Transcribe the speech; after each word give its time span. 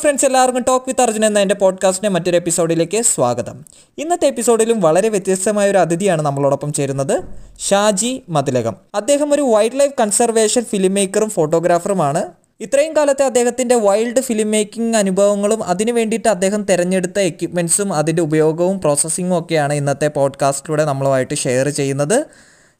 Friends 0.00 0.26
എല്ലാവർക്കും 0.26 0.64
talk 0.68 0.84
with 0.88 1.02
Arjun 1.02 1.24
എന്ന 1.24 1.38
എന്റെ 1.38 1.54
പോഡ്കാസ്റ്റിന്റെ 1.54 2.18
മറ്റൊരു 2.18 2.36
എപ്പിസോഡിലേക്ക് 2.36 3.02
സ്വാഗതം. 3.02 3.64
ഇന്നത്തെ 3.98 4.26
എപ്പിസോഡിലും 4.26 4.80
വളരെ 4.80 5.08
വ്യത്യസ്തമായ 5.08 5.70
ഒരു 5.70 5.78
അതിഥിയാണ് 5.78 6.22
നമ്മളോടൊപ്പം 6.22 6.72
ചേരുന്നത് 6.72 7.22
ഷാജി 7.58 8.22
മതിലകം. 8.28 8.76
അദ്ദേഹം 8.94 9.32
ഒരു 9.32 9.42
വൈൽഡ് 9.42 9.80
ലൈഫ് 9.80 9.92
കൺസർവേഷൻ 10.00 10.62
ഫിലിം 10.62 10.94
മേക്കറും 10.94 11.30
ഫോട്ടോഗ്രാഫറുമാണ് 11.30 12.24
ഇത്രയും 12.60 12.96
കാലത്തെ 12.96 13.24
അദ്ദേഹത്തിന്റെ 13.24 13.74
വൈൽഡ് 13.74 14.20
ഫിലിം 14.20 14.50
മേക്കിംഗ് 14.50 14.96
അനുഭവങ്ങളും 14.96 15.64
അതിനു 15.64 15.92
വേണ്ടിയിട്ട് 15.92 16.28
അദ്ദേഹം 16.28 16.62
തിരഞ്ഞെടുത്ത 16.62 17.18
എക്യുപ്മെന്റ്സും 17.18 17.92
അതിന്റെ 17.92 18.22
ഉപയോഗവും 18.22 18.80
പ്രോസസ്സിങ്ങും 18.80 19.38
ഒക്കെയാണ് 19.38 19.72
ഇന്നത്തെ 19.72 20.08
പോഡ്കാസ്റ്റിലൂടെ 20.08 20.84
നമ്മളുമായിട്ട് 20.84 21.34
ഷെയർ 21.34 21.68
ചെയ്യുന്നത്. 21.68 22.26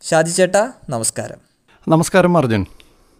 ഷാജി 0.09 0.31
ചേട്ടാ 0.31 0.73
നമസ്കാരം. 0.89 1.37
നമസ്കാരം 1.89 2.39
അർജുൻ. 2.39 2.67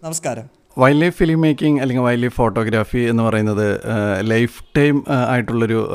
നമസ്കാരം. 0.03 0.60
വൈൽഡ് 0.79 1.01
ലൈഫ് 1.01 1.17
ഫിലിം 1.17 1.41
മേക്കിംഗ് 1.41 1.81
അല്ലെങ്കിൽ 1.81 2.03
വൈൽഡ് 2.03 2.23
ലൈഫ് 2.23 2.35
ഫോട്ടോഗ്രാഫി 2.35 2.97
എന്ന് 2.97 3.23
പറയുന്നത് 3.23 3.81
ലൈഫ് 4.21 4.63
ടൈം 4.77 5.03
ആയിട്ടുള്ളൊരു 5.29 5.89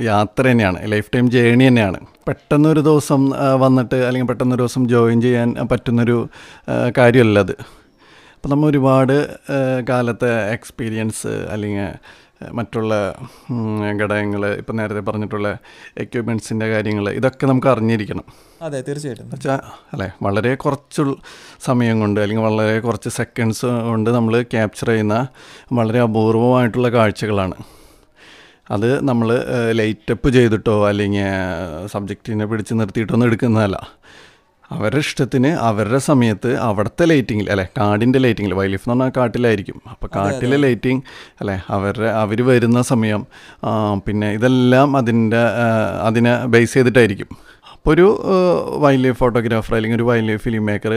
യാത്ര 0.00 0.42
തന്നെയാണ്. 0.42 0.78
ലൈഫ് 0.92 1.10
ടൈം 1.14 1.30
ജേണി 1.30 1.68
തന്നെയാണ്. 1.68 2.00
പെട്ടെന്നൊരു 2.28 2.80
ദിവസം 2.80 3.30
വന്നിട്ട് 3.54 3.94
അല്ലെങ്കിൽ 3.94 4.28
പെട്ടെന്നൊരു 4.28 4.62
ദിവസം 4.62 4.88
ജോയിൻ 4.88 5.20
ചെയ്യാൻ 5.22 5.54
പറ്റുന്നൊരു 5.72 6.28
കാര്യമല്ല 6.98 7.38
അത്. 7.38 7.52
അപ്പോൾ 8.36 8.48
നമ്മൾ 8.48 8.68
ഒരുപാട് 8.68 9.28
കാലത്തെ 9.88 10.52
എക്സ്പീരിയൻസ് 10.52 11.26
അല്ലെങ്കിൽ 11.26 11.88
മറ്റുള്ള 12.52 13.14
ഘടകങ്ങൾ 14.02 14.46
ഇപ്പം 14.46 14.76
നേരത്തെ 14.76 15.00
പറഞ്ഞിട്ടുള്ള 15.00 15.58
എക്യുപ്മെന്റ്സിന്റെ 15.98 16.70
കാര്യങ്ങൾ 16.70 17.10
ഇതൊക്കെ 17.10 17.46
നമുക്ക് 17.46 17.66
അറിഞ്ഞിരിക്കണം. 17.66 18.24
അതെ 18.62 18.80
തീർച്ചയായിട്ടും. 18.80 19.30
വെച്ചാൽ 19.30 19.60
അല്ലേ 19.92 20.10
വളരെ 20.22 20.54
കുറച്ച് 20.54 21.02
സമയം 21.60 22.00
കൊണ്ട് 22.00 22.20
അല്ലെങ്കിൽ 22.20 22.44
വളരെ 22.44 22.80
കുറച്ച് 22.80 23.08
സെക്കൻഡ്സ് 23.08 23.66
കൊണ്ട് 23.66 24.10
നമ്മൾ 24.10 24.42
ക്യാപ്ചർ 24.42 24.86
ചെയ്യുന്ന 24.86 25.28
വളരെ 25.72 26.00
അപൂർവമായിട്ടുള്ള 26.00 26.88
കാഴ്ചകളാണ്. 26.88 27.54
അത് 28.70 29.08
നമ്മൾ 29.08 29.28
ലൈറ്റപ്പ് 29.72 30.30
ചെയ്തിട്ടോ 30.30 30.88
അല്ലെങ്കിൽ 30.88 31.26
സബ്ജക്റ്റിനെ 31.86 32.46
പിടിച്ച് 32.46 32.74
നിർത്തിയിട്ടൊന്നും 32.74 33.26
എടുക്കുന്നതല്ല. 33.26 33.88
അവരുടെ 34.74 35.02
ഇഷ്ടത്തിന് 35.06 35.50
അവരുടെ 35.68 35.98
സമയത്ത് 36.06 36.50
അവിടുത്തെ 36.66 37.04
ലൈറ്റിങ്ങിൽ 37.10 37.46
അല്ലെ? 37.52 37.64
കാടിന്റെ 37.78 38.18
ലൈറ്റിങ്ങിൽ 38.24 38.54
വൈൽഡ് 38.58 38.74
ലൈഫ് 38.74 38.84
എന്ന് 38.86 38.94
പറഞ്ഞാൽ 38.94 39.12
കാട്ടിലായിരിക്കും. 39.18 39.76
അപ്പോൾ 39.92 40.08
കാട്ടിലെ 40.16 40.56
ലൈറ്റിംഗ് 40.64 41.02
അല്ലെ? 41.40 41.56
അവരുടെ 41.76 42.10
അവർ 42.22 42.40
വരുന്ന 42.48 42.82
സമയം 42.92 43.22
പിന്നെ 44.06 44.30
ഇതെല്ലാം 44.38 44.96
അതിന്റെ 44.96 45.42
അതിനെ 46.08 46.32
ബേസ് 46.54 46.74
ചെയ്തിട്ടായിരിക്കും. 46.74 47.30
അപ്പോൾ 47.74 47.92
ഒരു 47.94 48.06
വൈൽഡ് 48.84 49.04
ലൈഫ് 49.04 49.18
ഫോട്ടോഗ്രാഫർ 49.18 49.74
അല്ലെങ്കിൽ 49.76 49.98
ഒരു 50.00 50.06
വൈൽഡ് 50.08 50.28
ലൈഫ് 50.28 50.42
ഫിലിം 50.46 50.64
മേക്കർ 50.70 50.92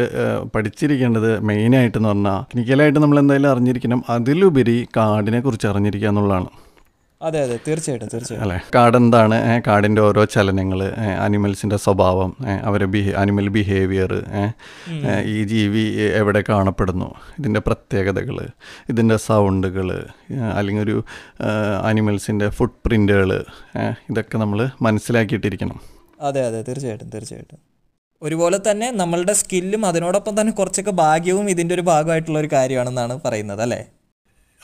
പഠിച്ചിരിക്കേണ്ടത് 0.56 1.30
മെയിനായിട്ടെന്ന് 1.50 2.09
പറഞ്ഞാൽ 2.09 2.39
ടെക്നിക്കലായിട്ട് 2.41 3.00
നമ്മൾ 3.00 3.19
എന്തായാലും 3.19 3.50
അറിഞ്ഞിരിക്കണം. 3.52 4.02
അതിലുപരി 4.16 4.78
കാടിനെ 4.97 5.39
കുറിച്ച് 5.39 5.67
അറിഞ്ഞിരിക്കുക 5.72 6.11
എന്നുള്ളതാണ്. 6.13 6.50
അതെ 7.22 7.39
അതെ. 7.41 7.55
തീർച്ചയായിട്ടും 7.66 8.09
തീർച്ചയായിട്ടും. 8.14 8.44
അല്ലേ? 8.45 8.58
കാട് 8.75 8.95
എന്താണ് 9.00 9.38
കാടിന്റെ 9.67 10.02
ഓരോ 10.02 10.25
ചലനങ്ങൾ 10.25 10.80
അനിമൽസിന്റെ 11.25 11.78
സ്വഭാവം 11.78 12.31
അവർ 12.41 12.61
അവരെ 12.69 12.86
ബിഹേ 12.94 13.11
അനിമൽ 13.13 13.47
ബിഹേവിയർ 13.47 14.11
ഈ 15.33 15.38
ജീവി 15.44 15.83
എവിടെ 16.19 16.41
കാണപ്പെടുന്നു 16.50 17.09
ഇതിന്റെ 17.39 17.59
പ്രത്യേകതകൾ 17.59 18.38
ഇതിന്റെ 18.89 19.17
സൗണ്ടുകൾ 19.28 19.89
അല്ലെങ്കിൽ 20.58 20.83
ഒരു 20.83 20.97
അനിമൽസിന്റെ 21.83 22.50
ഫുട് 22.50 22.78
പ്രിന്റുകൾ 22.86 23.31
ഇതൊക്കെ 24.09 24.38
നമ്മൾ 24.38 24.59
മനസ്സിലാക്കിയിട്ടിരിക്കണം. 24.81 25.78
അതെ 26.22 26.41
അതെ. 26.47 26.61
തീർച്ചയായിട്ടും 26.67 27.09
തീർച്ചയായിട്ടും. 27.13 27.59
ഒരുപോലെ 28.22 28.58
തന്നെ 28.67 28.88
നമ്മളുടെ 28.95 29.33
സ്കില്ലും 29.33 29.85
അതിനോടൊപ്പം 29.85 30.33
തന്നെ 30.39 30.52
കുറച്ചൊക്കെ 30.53 30.94
ഭാഗ്യവും 31.00 31.50
ഇതിന്റെ 31.50 31.73
ഒരു 31.75 31.83
ഭാഗമായിട്ടുള്ള 31.88 32.39
ഒരു 32.39 32.50
കാര്യമാണെന്നാണ് 32.53 33.13
പറയുന്നത് 33.25 33.61
അല്ലേ? 33.61 33.81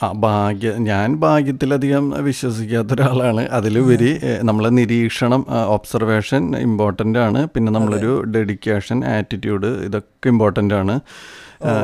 ആ 0.06 0.08
ഭാഗ്യ 0.26 0.72
ഞാൻ 0.88 1.16
ഭാഗ്യത്തിലധികം 1.23 2.05
വിശ്വസിക്കാത്ത 2.27 2.94
ഒരാളാണ്. 2.95 3.44
അതിലുപരി 3.58 4.11
നമ്മളെ 4.49 4.70
നിരീക്ഷണം 4.80 5.42
ഒബ്സർവേഷൻ 5.76 6.44
ഇമ്പോർട്ടന്റ് 6.67 7.20
ആണ്. 7.20 7.42
പിന്നെ 7.54 7.71
നമ്മളൊരു 7.71 8.11
ഡെഡിക്കേഷൻ 8.36 8.99
ആറ്റിറ്റ്യൂഡ് 9.17 9.70
ഇതൊക്കെ 9.88 10.30
ഇമ്പോർട്ടന്റ് 10.33 10.76
ആണ്. 10.82 10.95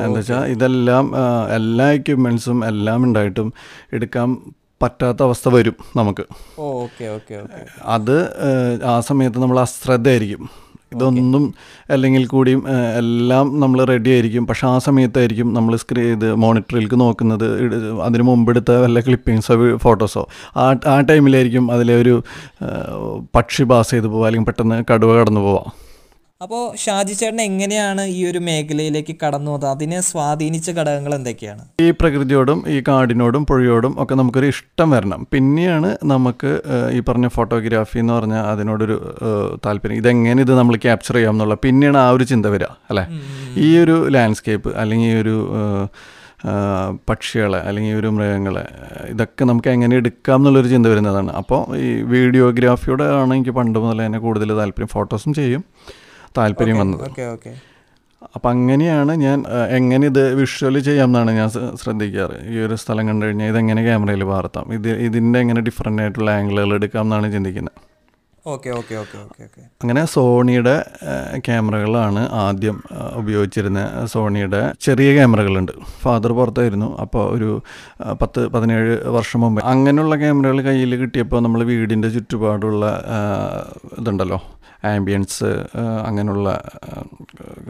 എന്താ 0.06 0.18
വെച്ചാൽ 0.18 0.44
ഇതെല്ലാം 0.56 1.06
എല്ലാ 1.60 1.88
എക്യുപ്മെൻസും 2.00 2.60
എല്ലാം 2.72 3.00
ഉണ്ടായിട്ടും 3.04 3.48
എടുക്കാൻ 3.98 4.30
പറ്റാത്ത 4.84 5.20
അവസ്ഥ 5.28 5.48
വരും 5.56 5.76
നമുക്ക്. 6.00 6.24
അത് 7.96 8.18
ആ 8.94 8.96
സമയത്ത് 9.10 9.40
നമ്മൾ 9.44 9.60
അശ്രദ്ധയായിരിക്കും. 9.60 10.44
ഇതൊന്നും 10.96 11.44
അല്ലെങ്കിൽ 11.90 12.24
കൂടിയും 12.28 12.62
എല്ലാം 13.02 13.46
നമ്മൾ 13.60 13.80
റെഡി 13.94 14.10
ആയിരിക്കും. 14.10 14.46
പക്ഷെ 14.46 14.68
ആ 14.68 14.76
സമയത്തായിരിക്കും 14.88 15.54
നമ്മൾ 15.54 15.76
സ്ക്രീൻ 15.84 16.10
ഇത് 16.18 16.28
മോണിറ്ററിലേക്ക് 16.44 17.00
നോക്കുന്നത്. 17.04 17.48
അതിന് 18.08 18.24
മുമ്പ് 18.24 18.52
എടുത്ത 18.52 18.72
വല്ല 18.86 19.00
ക്ലിപ്പിങ്സോ 19.00 19.56
ഫോട്ടോസോ 19.86 20.26
ആ 20.58 20.68
ആ 20.94 20.98
ടൈമിലായിരിക്കും 21.12 21.72
അതിലെ 21.78 21.96
ഒരു 22.02 22.16
പക്ഷി 23.36 23.64
പാസ് 23.74 23.92
ചെയ്ത് 23.92 24.08
പോവുക 24.08 24.28
അല്ലെങ്കിൽ 24.28 24.50
പെട്ടെന്ന് 24.52 24.78
കടുവ 24.92 25.20
കടന്നു 25.20 25.42
പോവാം 25.42 25.83
അപ്പോൾ 26.42 26.64
ഷാജി 26.84 27.14
ചേട്ടൻ 27.20 27.40
എങ്ങനെയാണ് 27.42 28.04
ഈ 28.16 28.20
ഒരു 28.30 28.40
മേഖലയിലേക്ക് 28.48 29.14
കടന്നു 29.22 29.50
വന്നത് 29.52 29.68
അതിനെ 29.72 30.00
സ്വാധീനിച്ച 30.08 30.70
ഘടകങ്ങൾ 30.80 31.14
എന്തൊക്കെയാണ്? 31.18 31.64
ഈ 31.86 31.88
പ്രകൃതിയോടും 32.00 32.60
ഈ 32.74 32.78
കാടിനോടും 32.88 33.44
പുഴയോടും 33.50 33.94
ഒക്കെ 34.04 34.16
നമുക്കൊരു 34.22 34.48
ഇഷ്ടം 34.54 34.90
വരണം. 34.96 35.22
പിന്നെയാണ് 35.34 35.90
നമുക്ക് 36.14 36.52
ഈ 36.98 37.00
പറഞ്ഞ 37.10 37.28
ഫോട്ടോഗ്രാഫി 37.38 38.00
എന്ന് 38.04 38.14
പറഞ്ഞാൽ 38.18 38.44
അതിനോടൊരു 38.54 38.98
താല്പര്യം. 39.66 40.00
ഇതെങ്ങനെ 40.04 40.42
ഇത് 40.48 40.54
നമ്മൾ 40.62 40.78
ക്യാപ്ചർ 40.88 41.18
ചെയ്യാം 41.20 41.36
എന്നുള്ള 41.36 41.58
പിന്നെയാണ് 41.68 42.02
ആ 42.06 42.10
ഒരു 42.18 42.28
ചിന്ത 42.34 42.46
വരിക 42.56 42.72
അല്ലേ? 42.92 43.06
ഈ 43.68 43.70
ഒരു 43.84 43.98
ലാൻഡ്സ്കേപ്പ് 44.18 44.72
അല്ലെങ്കിൽ 44.84 45.10
ഈ 45.14 45.18
ഒരു 45.24 45.38
പക്ഷികളെ 47.10 47.60
അല്ലെങ്കിൽ 47.68 47.92
ഈ 47.96 47.98
ഒരു 48.00 48.10
മൃഗങ്ങളെ 48.16 48.64
ഇതൊക്കെ 49.12 49.44
നമുക്ക് 49.50 49.70
എങ്ങനെ 49.76 49.94
എടുക്കാം 50.02 50.40
എന്നുള്ളൊരു 50.40 50.70
ചിന്ത 50.76 50.88
വരുന്നതാണ്. 50.94 51.32
അപ്പോൾ 51.42 51.62
ഈ 51.88 51.90
വീഡിയോഗ്രാഫിയോടെ 52.14 53.06
ആണ് 53.20 53.34
എനിക്ക് 53.38 53.54
പണ്ട് 53.60 53.78
മുതലേ 53.84 54.06
തന്നെ 54.08 54.20
കൂടുതൽ 54.26 54.52
താല്പര്യം. 54.62 54.90
ഫോട്ടോസും 54.96 55.34
ചെയ്യും. 55.42 55.64
താല്പര്യം 56.38 56.80
വന്നത്. 56.80 57.10
അപ്പം 58.36 58.50
അങ്ങനെയാണ് 58.50 59.16
ഞാൻ 59.16 59.44
എങ്ങനെ 59.70 60.08
ഇത് 60.08 60.34
വിഷ്വലി 60.34 60.80
ചെയ്യാം 60.80 61.06
എന്നാണ് 61.06 61.32
ഞാൻ 61.32 61.50
ശ്ര- 61.50 61.76
ശ്രദ്ധിക്കാറ്. 61.76 62.48
ഈ 62.48 62.58
ഒരു 62.58 62.76
സ്ഥലം 62.76 63.08
കണ്ടു 63.08 63.26
കഴിഞ്ഞാൽ 63.26 63.48
ഇതെങ്ങനെ 63.48 63.84
ക്യാമറയിൽ 63.84 64.24
പകർത്താം. 64.24 64.74
ഇത് 64.74 64.90
ഇതിന്റെ 64.90 65.40
എങ്ങനെ 65.40 65.62
ഡിഫറെന്റ് 65.62 66.02
ആയിട്ടുള്ള 66.02 66.32
ആംഗിളുകൾ 66.32 66.74
എടുക്കാം 66.74 67.02
എന്നാണ് 67.02 67.32
ചിന്തിക്കുന്നത്. 67.32 67.94
Okay 68.48 68.70
okay 68.70 68.96
okay 68.96 69.18
okay 69.18 69.44
okay. 69.44 69.62
അങ്ങനെ 69.62 70.06
സോണിയുടെ 70.06 70.86
ക്യാമറകളാണ് 71.38 72.30
ആദ്യം 72.32 72.84
ഉപയോഗിച്ചിരുന്ന 73.16 74.06
സോണിയുടെ 74.06 74.74
ചെറിയ 74.82 75.14
ക്യാമറകളുണ്ട്. 75.14 75.72
ഫാദർ 76.02 76.34
പുറത്തായിരുന്നു. 76.34 76.98
അപ്പോൾ 76.98 77.36
ഒരു 77.36 77.62
പത്ത് 78.22 78.48
പതിനേഴ് 78.48 79.08
വർഷം 79.08 79.42
മുമ്പ് 79.42 79.64
അങ്ങനെയുള്ള 79.64 80.16
ക്യാമറകൾ 80.16 80.62
കയ്യിൽ 80.62 80.96
കിട്ടിയപ്പോൾ 80.96 81.40
നമ്മൾ 81.40 81.64
വീടിന്റെ 81.64 82.10
ചുറ്റുപാടുള്ള 82.10 83.04
ഇതുണ്ടല്ലോ 84.00 84.42
ആംബിയൻസ് 84.86 85.50
അങ്ങനെയുള്ള 86.08 86.50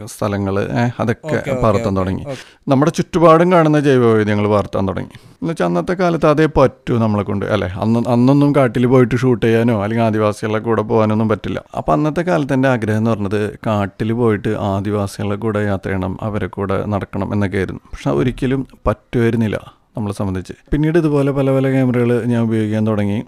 സ്ഥലങ്ങൾ 0.04 0.54
അതൊക്കെ 1.00 1.60
പകർത്താൻ 1.62 1.96
തുടങ്ങി. 1.96 2.24
നമ്മുടെ 2.68 2.90
ചുറ്റുപാടും 2.90 3.52
കാണുന്ന 3.52 3.80
ജൈവവൈവിധ്യങ്ങൾ 3.80 4.48
പകർത്താൻ 4.48 4.88
തുടങ്ങി. 4.88 5.10
എന്ന് 5.14 5.50
വെച്ചാൽ 5.50 5.66
അന്നത്തെ 5.66 5.94
കാലത്ത് 5.94 6.26
അതേ 6.26 6.46
പറ്റൂ 6.46 6.98
നമ്മളെ 6.98 7.24
കൊണ്ട്. 7.24 7.46
അല്ലേ? 7.46 7.68
അന്ന് 7.68 8.08
അന്നൊന്നും 8.08 8.54
കാട്ടിൽ 8.54 8.86
പോയിട്ട് 8.86 9.14
ഷൂട്ട് 9.14 9.46
ചെയ്യാനോ 9.46 9.82
അല്ലെങ്കിൽ 9.82 10.04
ആദിവാസികളുടെ 10.04 10.58
കൂടെ 10.58 10.82
പോകാനൊന്നും 10.82 11.28
പറ്റില്ല. 11.28 11.62
അപ്പം 11.76 11.92
അന്നത്തെ 11.92 12.22
കാലത്ത് 12.22 12.54
എന്റെ 12.54 12.68
ആഗ്രഹം 12.68 12.98
എന്ന് 12.98 13.10
പറഞ്ഞത് 13.10 13.58
കാട്ടിൽ 13.66 14.12
പോയിട്ട് 14.12 14.48
ആദിവാസികളുടെ 14.48 15.36
കൂടെ 15.36 15.60
യാത്ര 15.60 15.88
ചെയ്യണം 15.88 16.18
അവരെ 16.22 16.46
കൂടെ 16.46 16.86
നടക്കണം 16.86 17.32
എന്നൊക്കെ 17.32 17.56
ആയിരുന്നു 17.56 17.80
പക്ഷെ 17.92 18.10
ഒരിക്കലും 18.10 18.66
പറ്റുമായിരുന്നില്ല. 18.86 19.83
നമ്മളെ 19.96 20.14
സംബന്ധിച്ച്. 20.14 20.52
പിന്നീട് 20.72 20.98
ഇതുപോലെ 20.98 21.32
പല 21.32 21.50
പല 21.50 21.70
ക്യാമറകൾ 21.70 22.24
ഞാൻ 22.24 22.42
ഉപയോഗിക്കാൻ 22.42 22.86
തുടങ്ങി. 22.86 23.18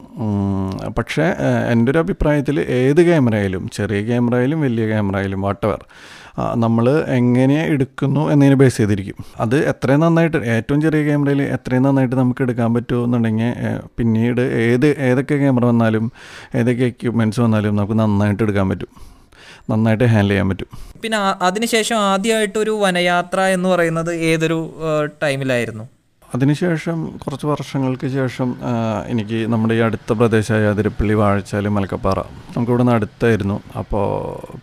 പക്ഷേ 0.99 1.27
എന്റെ 1.72 1.93
ഒരു 1.93 1.99
അഭിപ്രായത്തിൽ 1.99 2.60
ഏത് 2.60 3.06
ക്യാമറയിലും 3.06 3.71
ചെറിയ 3.72 4.03
ക്യാമറയിലും 4.03 4.60
വലിയ 4.60 4.87
ക്യാമറയിലും 4.87 5.43
വാട്ടവർ 5.43 5.84
നമ്മൾ 6.54 7.04
എങ്ങനെ 7.09 7.65
എടുക്കുന്നു 7.65 8.30
എന്നതിനെ 8.30 8.57
ബേസ് 8.57 8.77
ചെയ്തിരിക്കും. 8.77 9.24
അത് 9.41 9.57
എത്രയും 9.68 10.01
നന്നായിട്ട് 10.01 10.36
ഏറ്റവും 10.36 10.80
ചെറിയ 10.80 11.03
ക്യാമറയിൽ 11.03 11.42
എത്രയും 11.42 11.83
നന്നായിട്ട് 11.83 12.16
നമുക്ക് 12.16 12.42
എടുക്കാൻ 12.42 12.74
പറ്റുമോ 12.74 13.04
എന്നുണ്ടെങ്കിൽ 13.04 13.53
പിന്നീട് 13.98 14.41
ഏത് 14.41 14.86
ഏതൊക്കെ 14.98 15.34
ക്യാമറ 15.34 15.65
വന്നാലും 15.65 16.12
ഏതൊക്കെ 16.54 16.84
എക്യുപ്മെന്റ്സ് 16.84 17.41
വന്നാലും 17.41 17.77
നമുക്ക് 17.77 17.98
നന്നായിട്ട് 17.98 18.42
എടുക്കാൻ 18.42 18.69
പറ്റും. 18.69 18.89
നന്നായിട്ട് 19.71 20.04
ഹാൻഡിൽ 20.04 20.28
ചെയ്യാൻ 20.28 20.48
പറ്റും. 20.48 20.66
പിന്നെ 21.03 21.19
അതിനുശേഷം 21.19 21.97
ആദ്യമായിട്ടൊരു 21.97 22.71
വനയാത്ര 22.71 23.41
എന്ന് 23.41 23.69
പറയുന്നത് 23.69 24.15
ഏതൊരു 24.15 24.59
ടൈമിലായിരുന്നു 25.22 25.84
അതിനുശേഷം 26.34 26.99
കുറച്ച് 27.19 27.47
വർഷങ്ങൾക്ക് 27.47 28.07
ശേഷം 28.07 28.49
എനിക്ക് 29.13 29.39
നമ്മുടെ 29.53 29.75
ഈ 29.75 29.81
അടുത്ത 29.87 30.13
പ്രദേശമായ 30.13 30.71
അതിരപ്പള്ളി 30.75 31.15
വാഴച്ചാൽ 31.15 31.69
മലക്കപ്പാറ 31.69 32.19
നമുക്കിവിടെ 32.55 32.83
നിന്ന് 32.83 32.93
അടുത്തായിരുന്നു. 32.93 33.57
അപ്പോൾ 33.78 34.05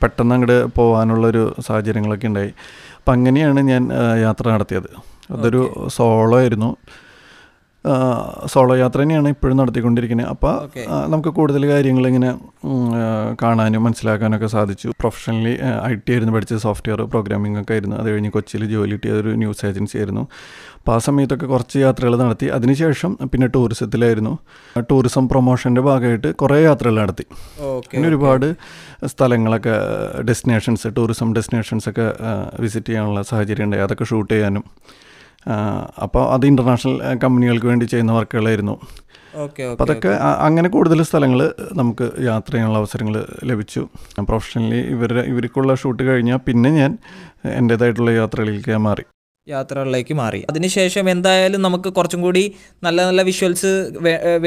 പെട്ടെന്ന് 0.01 0.35
അങ്ങോട്ട് 0.35 0.57
പോകാനുള്ളൊരു 0.75 1.43
സാഹചര്യങ്ങളൊക്കെ 1.67 2.27
ഉണ്ടായി. 2.27 2.51
അപ്പം 2.97 3.13
അങ്ങനെയാണ് 3.13 3.59
ഞാൻ 3.59 3.89
യാത്ര 4.21 4.45
നടത്തിയത്. 4.49 4.89
അതൊരു 5.31 5.61
സോളോ 5.87 6.37
ആയിരുന്നു. 6.39 6.69
സോളോ 8.51 8.75
യാത്ര 8.81 8.99
തന്നെയാണ് 9.01 9.29
ഇപ്പോഴും 9.33 9.55
നടത്തിക്കൊണ്ടിരിക്കുന്നത്. 9.61 10.27
അപ്പോൾ 10.33 10.53
നമുക്ക് 11.13 11.31
കൂടുതൽ 11.37 11.63
കാര്യങ്ങൾ 11.71 12.05
ഇങ്ങനെ 12.11 12.29
കാണാനും 13.41 13.83
മനസ്സിലാക്കാനൊക്കെ 13.87 14.49
സാധിച്ചു. 14.55 14.89
പ്രൊഫഷണലി 15.01 15.53
ഐ 15.89 15.93
ടി 16.03 16.11
ആയിരുന്നു 16.13 16.33
പഠിച്ചത് 16.35 16.61
സോഫ്റ്റ്വെയർ 16.67 17.01
പ്രോഗ്രാമിംഗ് 17.13 17.59
ഒക്കെ 17.61 17.73
ആയിരുന്നു. 17.77 17.95
അത് 18.01 18.07
കഴിഞ്ഞ് 18.11 18.31
കൊച്ചിയിൽ 18.37 18.63
ജോലി 18.73 18.93
കിട്ടിയ 18.97 19.13
ഒരു 19.21 19.33
ന്യൂസ് 19.43 19.65
ഏജൻസി 19.69 19.97
ആയിരുന്നു. 19.97 20.23
അപ്പോൾ 20.79 20.93
ആ 20.95 20.99
സമയത്തൊക്കെ 21.07 21.45
കുറച്ച് 21.53 21.77
യാത്രകൾ 21.85 22.13
നടത്തി. 22.23 22.47
അതിനുശേഷം 22.57 23.11
പിന്നെ 23.33 23.47
ടൂറിസത്തിലായിരുന്നു 23.55 24.33
ടൂറിസം 24.89 25.27
പ്രൊമോഷന്റെ 25.29 25.81
ഭാഗമായിട്ട് 25.89 26.31
കുറേ 26.41 26.59
യാത്രകൾ 26.69 26.95
നടത്തി. 27.03 27.25
പിന്നെ 27.91 28.07
ഒരുപാട് 28.11 28.47
സ്ഥലങ്ങളൊക്കെ 29.13 29.75
ഡെസ്റ്റിനേഷൻസ് 30.29 30.87
ടൂറിസം 30.97 31.29
ഡെസ്റ്റിനേഷൻസ് 31.37 31.87
ഒക്കെ 31.91 32.07
വിസിറ്റ് 32.65 32.89
ചെയ്യാനുള്ള 32.89 33.21
സാഹചര്യം 33.31 33.67
ഉണ്ടായി. 33.69 33.83
അതൊക്കെ 33.87 34.05
ഷൂട്ട് 34.11 34.33
ചെയ്യാനും 34.33 34.65
അപ്പോൾ 36.05 36.23
അത് 36.33 36.45
ഇന്റർനാഷണൽ 36.51 36.97
കമ്പനികൾക്ക് 37.23 37.67
വേണ്ടി 37.71 37.85
ചെയ്യുന്ന 37.93 38.11
വർക്കുകളായിരുന്നു. 38.19 38.75
ഓക്കെ 39.43 39.63
അപ്പോൾ 39.69 39.85
അതൊക്കെ 39.85 40.11
അങ്ങനെ 40.47 40.67
കൂടുതൽ 40.75 40.99
സ്ഥലങ്ങൾ 41.09 41.39
നമുക്ക് 41.79 42.05
യാത്ര 42.29 42.51
ചെയ്യാനുള്ള 42.53 42.79
അവസരങ്ങൾ 42.83 43.15
ലഭിച്ചു. 43.51 43.81
പ്രൊഫഷണലി 44.29 44.81
ഇവരുടെ 44.95 45.23
ഇവർക്കുള്ള 45.31 45.75
ഷൂട്ട് 45.83 46.03
കഴിഞ്ഞാൽ 46.09 46.39
പിന്നെ 46.47 46.71
ഞാൻ 46.81 46.91
എന്റേതായിട്ടുള്ള 47.61 48.11
യാത്രകളിലേക്ക് 48.21 48.71
ഞാൻ 48.75 48.83
മാറി. 48.89 49.05
യാത്രകളിലേക്ക് 49.47 50.13
മാറി. 50.19 50.39
അതിനുശേഷം 50.51 51.05
എന്തായാലും 51.13 51.61
നമുക്ക് 51.67 51.89
കുറച്ചും 51.95 52.21
കൂടി 52.25 52.43
നല്ല 52.85 52.99
നല്ല 53.07 53.21
വിഷ്വൽസ് 53.29 53.71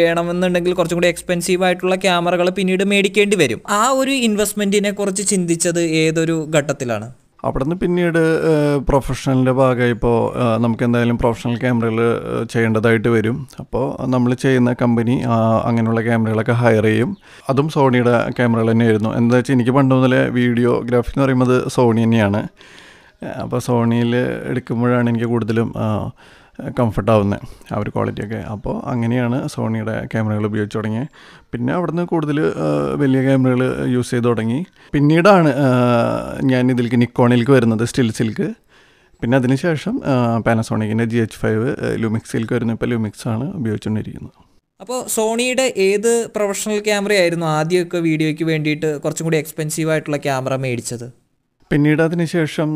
വേണമെന്നുണ്ടെങ്കിൽ 0.01 0.75
കുറച്ചും 0.79 0.99
കൂടി 1.01 1.11
എക്സ്പെൻസീവ് 1.15 1.65
ആയിട്ടുള്ള 1.69 1.97
ക്യാമറകൾ 2.05 2.49
പിന്നീട് 2.59 2.85
മേടിക്കേണ്ടി 2.93 3.39
വരും. 3.43 3.61
ആ 3.81 3.83
ഒരു 4.01 4.15
ഇൻവെസ്റ്റ്മെന്റിനെ 4.29 4.93
കുറിച്ച് 5.01 5.25
ചിന്തിച്ചത് 5.33 5.83
ഏതൊരു 6.05 6.37
ഘട്ടത്തിലാണ്? 6.57 7.09
അവിടെ 7.47 7.65
നിന്ന് 7.65 7.77
പിന്നീട് 7.83 8.21
പ്രൊഫഷണലിന്റെ 8.89 9.55
ഭാഗമായി 9.61 9.93
ഇപ്പോൾ 9.97 10.17
നമുക്ക് 10.65 10.85
എന്തായാലും 10.87 11.17
പ്രൊഫഷണൽ 11.23 11.57
ക്യാമറകൾ 11.65 11.99
ചെയ്യേണ്ടതായിട്ട് 12.53 13.11
വരും. 13.17 13.37
അപ്പോൾ 13.63 13.85
നമ്മൾ 14.15 14.31
ചെയ്യുന്ന 14.45 14.73
കമ്പനി 14.83 15.17
അങ്ങനെയുള്ള 15.69 16.03
ക്യാമറകളൊക്കെ 16.09 16.57
ഹയർ 16.63 16.87
ചെയ്യും. 16.91 17.13
അതും 17.53 17.69
സോണിയുടെ 17.77 18.15
ക്യാമറകൾ 18.39 18.71
തന്നെയായിരുന്നു. 18.73 19.13
എന്താ 19.21 19.35
വെച്ചാൽ 19.39 19.57
എനിക്ക് 19.59 19.75
പണ്ട് 19.79 19.95
മുതലേ 19.97 20.23
വീഡിയോഗ്രാഫി 20.39 21.13
എന്ന് 21.15 21.25
പറയുന്നത് 21.25 21.57
സോണി 21.77 22.03
തന്നെയാണ്. 22.07 22.43
അപ്പോൾ 23.43 23.61
സോണിയിൽ 23.69 24.13
എടുക്കുമ്പോഴാണ് 24.51 25.07
എനിക്ക് 25.13 25.29
കൂടുതലും 25.35 25.69
കംഫർട്ട് 26.79 27.11
ആവുന്നത് 27.11 27.43
ആ 27.73 27.79
ഒരു 27.79 27.91
ക്വാളിറ്റിയൊക്കെ 27.91 28.41
അപ്പോൾ 28.55 28.75
അങ്ങനെയാണ് 28.93 29.49
സോണിയുടെ 29.49 29.95
ക്യാമറകൾ 30.13 30.47
ഉപയോഗിച്ച് 30.47 30.77
തുടങ്ങിയത് 30.79 31.09
പിന്നെ 31.53 31.73
അവിടുന്ന് 31.73 32.05
കൂടുതൽ 32.13 32.39
വലിയ 33.03 33.23
ക്യാമറകൾ 33.23 33.63
യൂസ് 33.95 34.11
ചെയ്ത് 34.11 34.29
തുടങ്ങി. 34.29 34.61
പിന്നീടാണ് 34.93 35.53
ഞാൻ 36.53 36.73
ഇതിലേക്ക് 36.75 37.01
നിക്കോണിലേക്ക് 37.05 37.53
വരുന്നത് 37.53 37.85
സ്റ്റിൽസിലേക്ക് 37.85 38.49
പിന്നെ 39.23 39.37
അതിനുശേഷം 39.37 39.95
പാനസോണിക്കിന്റെ 40.47 41.05
ജി 41.05 41.17
എച്ച് 41.17 41.39
ഫൈവ് 41.43 41.69
ലുമിക്സിലേക്ക് 42.03 42.55
വരുന്നു 42.55 42.75
ഇപ്പോൾ 42.77 42.87
ലുമിക്സ് 42.87 43.29
ആണ് 43.35 43.47
ഉപയോഗിച്ചുകൊണ്ടിരിക്കുന്നത് 43.61 44.35
അപ്പോൾ 44.81 44.99
സോണിയുടെ 45.09 45.67
ഏത് 45.89 46.11
പ്രൊഫഷണൽ 46.35 46.79
ക്യാമറയായിരുന്നു 46.89 47.47
ആദ്യമൊക്കെ 47.47 47.99
വീഡിയോയ്ക്ക് 47.99 48.45
വേണ്ടിയിട്ട് 48.45 48.89
കുറച്ചും 49.05 49.25
കൂടി 49.25 49.39
എക്സ്പെൻസീവ് 49.43 49.91
ആയിട്ടുള്ള 49.91 50.17
ക്യാമറ 50.17 50.57
മേടിച്ചത്? 50.57 51.07
പിന്നീട് 51.71 52.01
അതിനുശേഷം 52.05 52.69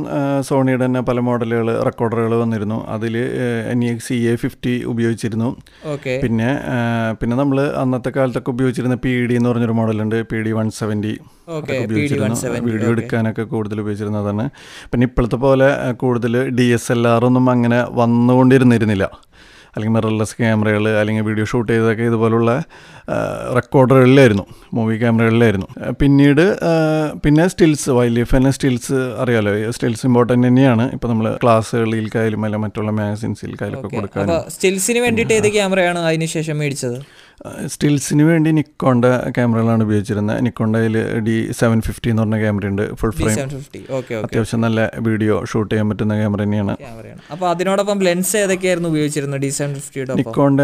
സോണിയുടെ 0.46 0.84
തന്നെ 0.84 1.00
പല 1.08 1.18
മോഡലുകൾ 1.26 1.68
റെക്കോർഡറുകൾ 1.88 2.32
വന്നിരുന്നു. 2.42 2.78
അതിൽ 2.94 3.14
N 3.72 3.80
E 3.84 3.88
X 3.92 4.08
C 4.10 4.16
A 4.30 4.32
fifty 4.42 4.72
ഉപയോഗിച്ചിരുന്നു. 4.92 5.48
ഓക്കെ. 5.92 6.14
പിന്നെ 6.22 6.48
പിന്നെ 7.20 7.36
നമ്മൾ 7.42 7.60
അന്നത്തെ 7.82 8.10
കാലത്തൊക്കെ 8.16 8.50
ഉപയോഗിച്ചിരുന്ന 8.54 8.96
പി 9.04 9.12
ഡി 9.30 9.36
എന്ന് 9.40 9.50
പറഞ്ഞൊരു 9.50 9.76
മോഡലുണ്ട്. 9.80 10.18
പി 10.32 10.40
ഡി 10.46 10.52
വൺ 10.58 10.70
സെവന്റി 10.80 11.14
ഉപയോഗിച്ചിരുന്നു. 11.84 12.60
വീഡിയോ 12.70 12.90
എടുക്കാനൊക്കെ 12.96 13.46
കൂടുതൽ 13.54 13.80
ഉപയോഗിച്ചിരുന്നതാണ് 13.84 14.46
പിന്നെ 14.92 15.06
ഇപ്പോഴത്തെ 15.10 15.40
പോലെ 15.46 15.70
കൂടുതൽ 16.04 16.36
ഡി 16.60 16.68
എസ് 16.78 16.92
എൽ 16.96 17.02
ആർ 17.14 17.24
ഒന്നും 17.30 17.48
അങ്ങനെ 17.56 17.80
വന്നുകൊണ്ടിരുന്നിരുന്നില്ല. 18.02 19.06
അല്ലെങ്കിൽ 19.72 19.94
മിറർലെസ് 19.96 20.36
ക്യാമറകൾ 20.40 20.84
അല്ലെങ്കിൽ 21.00 21.24
വീഡിയോ 21.30 21.44
ഷൂട്ട് 21.44 21.72
ചെയ്തതൊക്കെ 21.72 22.02
ഇതുപോലുള്ള 22.02 22.50
റെക്കോർഡറുകളിലായിരുന്നു 23.58 24.44
മൂവി 24.74 24.96
ക്യാമറകളിലായിരുന്നു 24.98 25.68
പിന്നീട് 25.92 26.44
പിന്നെ 27.24 27.46
സ്റ്റിൽസ് 27.48 27.90
വൈൽഡ് 27.90 28.16
ലൈഫ് 28.16 28.32
തന്നെ 28.36 28.50
സ്റ്റിൽസ് 28.50 28.98
അറിയാലോ 29.22 29.54
സ്റ്റിൽസ് 29.70 30.04
ഇമ്പോർട്ടന്റ് 30.06 30.46
തന്നെയാണ്. 30.48 30.86
ഇപ്പോൾ 30.96 31.08
നമ്മൾ 31.08 31.26
ക്ലാസ്സുകളിലേക്കായാലും 31.44 32.44
അല്ലെങ്കിൽ 32.44 32.64
മറ്റുള്ള 32.66 32.90
മാഗസിൻസിൽ 33.00 33.54
ഒക്കെ 33.54 33.88
കൊടുക്കാൻ 33.96 34.30
സ്റ്റിൽസിന് 34.56 35.02
വേണ്ടിയിട്ട് 35.06 35.34
ഏത് 35.34 35.50
ക്യാമറയാണ് 35.56 35.98
അതിനുശേഷം 35.98 36.58
മേടിച്ചത്? 36.58 37.00
സ്റ്റിൽസിന് 37.72 38.24
വേണ്ടി 38.30 38.50
നിക്കോണ്ട 38.58 39.04
ക്യാമറകളാണ് 39.36 39.82
ഉപയോഗിച്ചിരുന്നത്. 39.86 40.38
നിക്കോണ്ടയിൽ 40.46 40.96
ഡി 41.26 41.36
സെവൻ 41.60 41.78
ഫിഫ്റ്റി 41.86 42.08
എന്ന് 42.12 42.22
പറഞ്ഞ 42.22 42.38
ക്യാമറയുണ്ട് 42.44 42.84
ഫുൾ 43.00 43.12
ഫ്രെയിം 43.18 43.38
അത്യാവശ്യം 44.24 44.60
നല്ല 44.66 44.80
വീഡിയോ 45.08 45.34
ഷൂട്ട് 45.50 45.70
ചെയ്യാൻ 45.72 45.88
പറ്റുന്ന 45.90 46.16
ക്യാമറ 46.20 46.40
തന്നെയാണ്. 46.44 46.74
അപ്പോൾ 47.34 47.46
അതിനോടൊപ്പം 47.52 47.98
ലെൻസ് 48.08 48.34
ഏതൊക്കെയായിരുന്നു 48.42 48.90
ഉപയോഗിച്ചിരുന്നത് 48.92 49.42
ഡി 49.44 49.50
സെവൻ 49.58 49.72
ഫിഫ്റ്റിയുടെ 49.78 50.16
നിക്കോണ്ട 50.20 50.60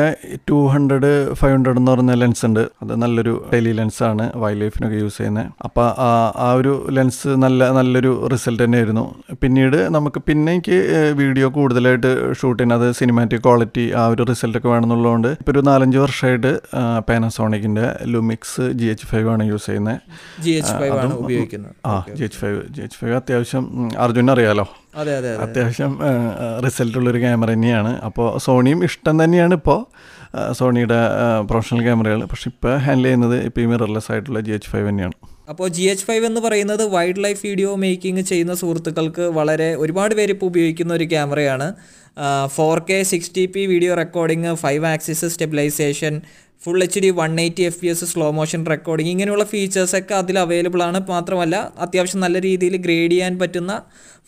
ടു 0.51 0.59
ഹൺഡ്രഡ് 0.75 1.13
ഫൈവ് 1.41 1.55
ഹൺഡ്രഡ് 1.57 1.81
എന്ന് 1.83 1.93
പറഞ്ഞ 1.95 2.15
ലെൻസ് 2.23 2.45
ഉണ്ട്. 2.49 2.63
അത് 2.83 2.93
നല്ലൊരു 3.05 3.35
ഡെയിലി 3.53 3.73
ലെൻസ് 3.81 4.03
ആണ്. 4.11 4.27
വൈൽഡ് 4.45 4.63
ലൈഫിനൊക്കെ 4.65 4.99
യൂസ് 5.05 5.19
ചെയ്യുന്നത് 5.21 5.49
അപ്പോൾ 5.69 5.89
ആ 6.47 6.51
ഒരു 6.61 6.75
ലെൻസ് 6.99 7.29
നല്ല 7.45 7.71
നല്ലൊരു 7.79 8.13
റിസൾട്ട് 8.35 8.63
തന്നെയായിരുന്നു. 8.65 9.07
പിന്നീട് 9.43 9.79
നമുക്ക് 9.97 10.23
പിന്നെ 10.29 10.53
എനിക്ക് 10.57 10.79
വീഡിയോ 11.23 11.47
കൂടുതലായിട്ട് 11.59 12.13
ഷൂട്ട് 12.39 12.59
ചെയ്യുന്നത് 12.59 12.87
അത് 12.89 12.97
സിനിമാറ്റിക് 13.01 13.43
ക്വാളിറ്റി 13.47 13.85
ആ 14.01 14.05
ഒരു 14.13 14.23
റിസൾട്ടൊക്കെ 14.31 14.69
വേണമെന്നുള്ളതുകൊണ്ട് 14.75 15.31
ഇപ്പോൾ 15.41 15.53
ഒരു 15.55 15.63
നാലഞ്ച് 15.71 15.99
വർഷമായിട്ട് 16.05 16.53
പാനസോണിക്കിന്റെ 17.09 17.85
ലുമിക്സ് 18.13 18.65
ജി 18.81 18.87
എച്ച് 18.93 19.07
ഫൈവ് 19.11 19.29
ആണ് 19.35 19.45
യൂസ് 19.51 19.67
ചെയ്യുന്നത് 19.67 20.01
ജി 20.45 20.53
എച്ച് 20.61 20.73
ഫൈവ് 20.81 20.97
ആണ് 21.03 21.15
ഉപയോഗിക്കുന്നത്. 21.25 21.75
ആ 21.93 21.95
G 22.19 22.25
H 22.29 22.39
five 22.43 22.59
G 22.77 22.83
H 22.87 22.99
five 23.01 23.15
അത്യാവശ്യം 23.21 23.65
അർജുന 24.07 24.31
അറിയാലോ? 24.37 24.67
അതെ 25.01 25.15
അതെ 25.19 25.31
അതെ. 25.35 25.43
അത്യാവശ്യം 25.47 25.95
റിസൾട്ട് 26.67 26.97
ഉള്ളൊരു 27.01 27.23
ക്യാമറ 27.25 27.51
തന്നെയാണ്. 27.53 27.93
അപ്പോൾ 28.09 28.29
സോണിയും 28.47 28.83
ഇഷ്ടം 28.89 29.17
തന്നെയാണ് 29.23 29.55
ഇപ്പോൾ 29.61 29.81
സോണിയുടെ 30.59 31.01
പ്രൊഫഷണൽ 31.51 31.83
ക്യാമറകൾ 31.87 32.21
പക്ഷെ 32.33 32.49
ഇപ്പോൾ 32.53 32.75
ഹാൻഡിൽ 32.87 33.07
ചെയ്യുന്നത് 33.09 33.37
ഇപ്പോൾ 33.49 33.61
ഈ 33.61 33.67
മിറർലെസ് 33.73 34.11
ആയിട്ടുള്ള 34.13 34.41
ജി 34.47 34.53
എച്ച് 34.57 34.71
ഫൈവ് 34.73 34.87
തന്നെയാണ്. 34.89 35.17
അപ്പോൾ 35.53 35.67
ജി 35.77 35.85
എച്ച് 35.91 36.05
ഫൈവ് 36.07 36.25
എന്ന് 36.29 36.41
പറയുന്നത് 36.47 36.83
വൈൽഡ് 36.95 37.23
ലൈഫ് 37.25 37.41
വീഡിയോ 37.47 37.71
മേക്കിംഗ് 37.83 38.23
ചെയ്യുന്ന 38.31 38.55
സുഹൃത്തുക്കൾക്ക് 38.55 39.25
വളരെ 39.39 39.69
ഒരുപാട് 39.83 40.15
പേര് 40.19 40.33
ഇപ്പോൾ 40.37 40.47
ഉപയോഗിക്കുന്ന 40.47 40.93
ഒരു 40.95 41.07
ക്യാമറയാണ് 41.13 41.69
four 42.57 42.79
K 42.89 42.99
sixty 43.37 43.45
P 43.55 43.63
video 43.73 43.93
recording 43.95 44.53
five 44.55 44.85
axis 44.87 45.27
stabilisation 45.27 46.15
full 46.63 46.81
H 46.85 47.01
D 47.05 47.09
one 47.19 47.33
eighty 47.43 47.65
F 47.69 47.79
P 47.81 47.89
S 47.91 48.07
slow 48.11 48.29
motion 48.37 48.61
recording 48.73 49.11
ഇങ്ങനെയുള്ള 49.15 49.45
ഫീച്ചേഴ്സൊക്കെ 49.53 50.15
അതിൽ 50.21 50.37
അവൈലബിൾ 50.43 50.81
ആണ്. 50.87 50.99
മാത്രമല്ല 51.15 51.57
അത്യാവശ്യം 51.85 52.21
നല്ല 52.25 52.37
രീതിയിൽ 52.47 52.77
ഗ്രേഡ് 52.87 53.13
ചെയ്യാൻ 53.15 53.35
പറ്റുന്ന 53.43 53.73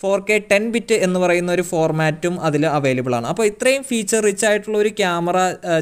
ഫോർ 0.03 0.19
കെ 0.29 0.37
ടെൻ 0.51 0.65
ബിറ്റ് 0.75 0.97
എന്ന് 1.07 1.19
പറയുന്ന 1.25 1.51
ഒരു 1.57 1.65
ഫോർമാറ്റും 1.71 2.35
അതിൽ 2.49 2.65
അവൈലബിൾ 2.79 3.15
ആണ്. 3.19 3.27
അപ്പോൾ 3.33 3.45
ഇത്രയും 3.51 3.83
ഫീച്ചർ 3.91 4.21
റിച്ച് 4.29 4.47
ആയിട്ടുള്ള 4.51 4.79
ഒരു 4.85 4.93
ക്യാമറ 5.01 5.37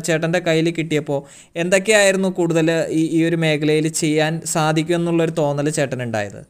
ചേട്ടന്റെ 0.09 0.41
കയ്യിൽ 0.49 0.71
കിട്ടിയപ്പോൾ 0.79 1.21
എന്തൊക്കെയായിരുന്നു 1.65 2.31
കൂടുതൽ 2.41 2.69
ഈ 3.01 3.05
ഈ 3.19 3.21
ഒരു 3.31 3.39
മേഖലയിൽ 3.47 3.89
ചെയ്യാൻ 4.03 4.35
സാധിക്കും 4.55 4.99
എന്നുള്ളൊരു 5.01 5.35
തോന്നൽ 5.43 5.69
ചേട്ടനുണ്ടായത്? 5.79 6.41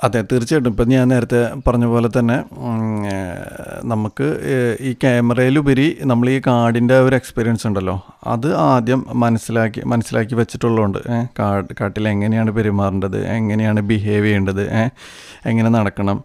അതെ 0.00 0.20
തീർച്ചയായിട്ടും. 0.32 0.70
ഇപ്പം 0.70 0.88
ഞാൻ 0.88 1.04
നേരത്തെ 1.08 1.40
പറഞ്ഞ 1.66 1.84
പോലെ 1.84 2.08
തന്നെ 2.18 2.36
നമുക്ക് 3.92 4.26
ഈ 4.88 4.90
ക്യാമറയിലുപരി 4.92 5.86
നമ്മൾ 6.10 6.26
ഈ 6.30 6.38
കാടിന്റെ 6.46 6.96
ഒരു 7.00 7.14
എക്സ്പീരിയൻസ് 7.16 7.66
ഉണ്ടല്ലോ. 7.66 7.94
അത് 8.26 8.48
ആദ്യം 8.54 9.06
മനസ്സിലാക്കി 9.14 9.82
മനസ്സിലാക്കി 9.86 10.34
വെച്ചിട്ടുള്ളതുകൊണ്ട് 10.34 10.98
കാട് 11.38 11.70
കാട്ടിൽ 11.80 12.08
എങ്ങനെയാണ് 12.08 12.50
പെരുമാറേണ്ടത്? 12.50 13.18
എങ്ങനെയാണ് 13.36 13.80
ബിഹേവ് 13.80 14.24
ചെയ്യേണ്ടത്? 14.24 14.64
എങ്ങനെ 15.46 15.70
നടക്കണം? 15.70 16.20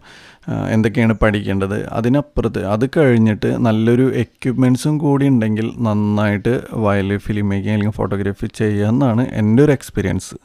എന്തൊക്കെയാണ് 0.74 1.14
പഠിക്കേണ്ടത്? 1.22 1.78
അതിനപ്പുറത്ത് 1.92 2.60
അത് 2.74 2.84
കഴിഞ്ഞിട്ട് 2.96 3.50
നല്ലൊരു 3.66 4.06
എക്യുപ്മെൻസും 4.24 4.98
കൂടി 4.98 5.26
ഉണ്ടെങ്കിൽ 5.26 5.66
നന്നായിട്ട് 5.86 6.54
വയലിൽ 6.86 7.18
ഫിലിം 7.18 7.48
മേക്കിംഗ് 7.48 7.74
അല്ലെങ്കിൽ 7.74 7.96
ഫോട്ടോഗ്രാഫി 7.96 8.48
ചെയ്യാമെന്നാണ് 8.60 9.24
എന്റെ 9.40 9.62
ഒരു 9.64 9.72
എക്സ്പീരിയൻസ് 9.72 10.36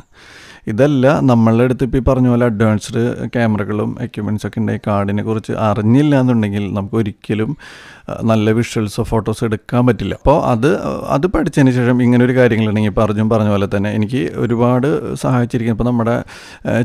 ഇതല്ല 0.68 1.06
നമ്മളുടെ 1.30 1.64
അടുത്ത് 1.68 1.84
ഇപ്പോൾ 1.88 2.00
ഈ 2.02 2.04
പറഞ്ഞ 2.08 2.28
പോലെ 2.34 2.46
അഡ്വാൻസ്ഡ് 2.52 3.02
ക്യാമറകളും 3.34 3.90
എക്യുപ്മെന്റ്സ് 4.06 4.46
ഒക്കെ 4.48 4.60
ഉണ്ടെങ്കിൽ 4.60 4.84
കാർഡിനെ 4.88 5.24
കുറിച്ച് 5.24 5.54
അറിഞ്ഞില്ല 5.68 6.14
എന്നുണ്ടെങ്കിൽ 6.22 6.64
നമുക്ക് 6.78 6.98
ഒരിക്കലും 7.02 7.52
നല്ല 8.32 8.52
വിഷ്വൽസോ 8.58 9.04
ഫോട്ടോസ് 9.04 9.44
എടുക്കാൻ 9.48 9.84
പറ്റില്ല. 9.88 10.14
അപ്പോൾ 10.14 10.38
അത് 10.54 10.70
അത് 11.16 11.28
പഠിച്ചതിന് 11.36 11.72
ശേഷം 11.72 12.02
ഇങ്ങനെ 12.06 12.24
ഒരു 12.26 12.34
കാര്യങ്ങളുണ്ടെങ്കിൽ 12.40 12.92
ഇപ്പോൾ 12.94 13.06
അർജുൻ 13.06 13.30
പറഞ്ഞ 13.30 13.50
പോലെ 13.50 13.68
തന്നെ 13.76 13.92
എനിക്ക് 13.98 14.22
ഒരുപാട് 14.36 14.90
സഹായിച്ചിരിക്കുന്നത് 15.24 15.80
ഇപ്പോൾ 15.80 15.90
നമ്മുടെ 15.92 16.16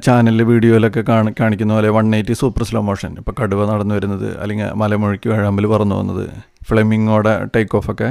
ചാനലിൽ 0.07 0.43
വീഡിയോയിലൊക്കെ 0.53 1.05
കാണി 1.11 1.33
കാണിക്കുന്ന 1.41 1.75
പോലെ 1.75 1.91
one 1.99 2.15
eighty 2.19 2.37
super 2.43 2.65
slow 2.71 2.83
motion 2.89 3.13
ഇപ്പോൾ 3.23 3.37
കടുവ 3.43 3.67
നടന്നു 3.73 3.95
വരുന്നത് 3.95 4.29
അല്ലെങ്കിൽ 4.43 4.71
മലമുഴക്കി 4.83 5.29
വേഴാമ്പൽ 5.35 5.67
പറന്നു 5.67 5.97
വന്നത് 6.01 6.25
ഫ്ലെമിങ്ങോടെ 6.71 7.35
ടേക്ക് 7.55 7.77
ഓഫൊക്കെ 7.77 8.09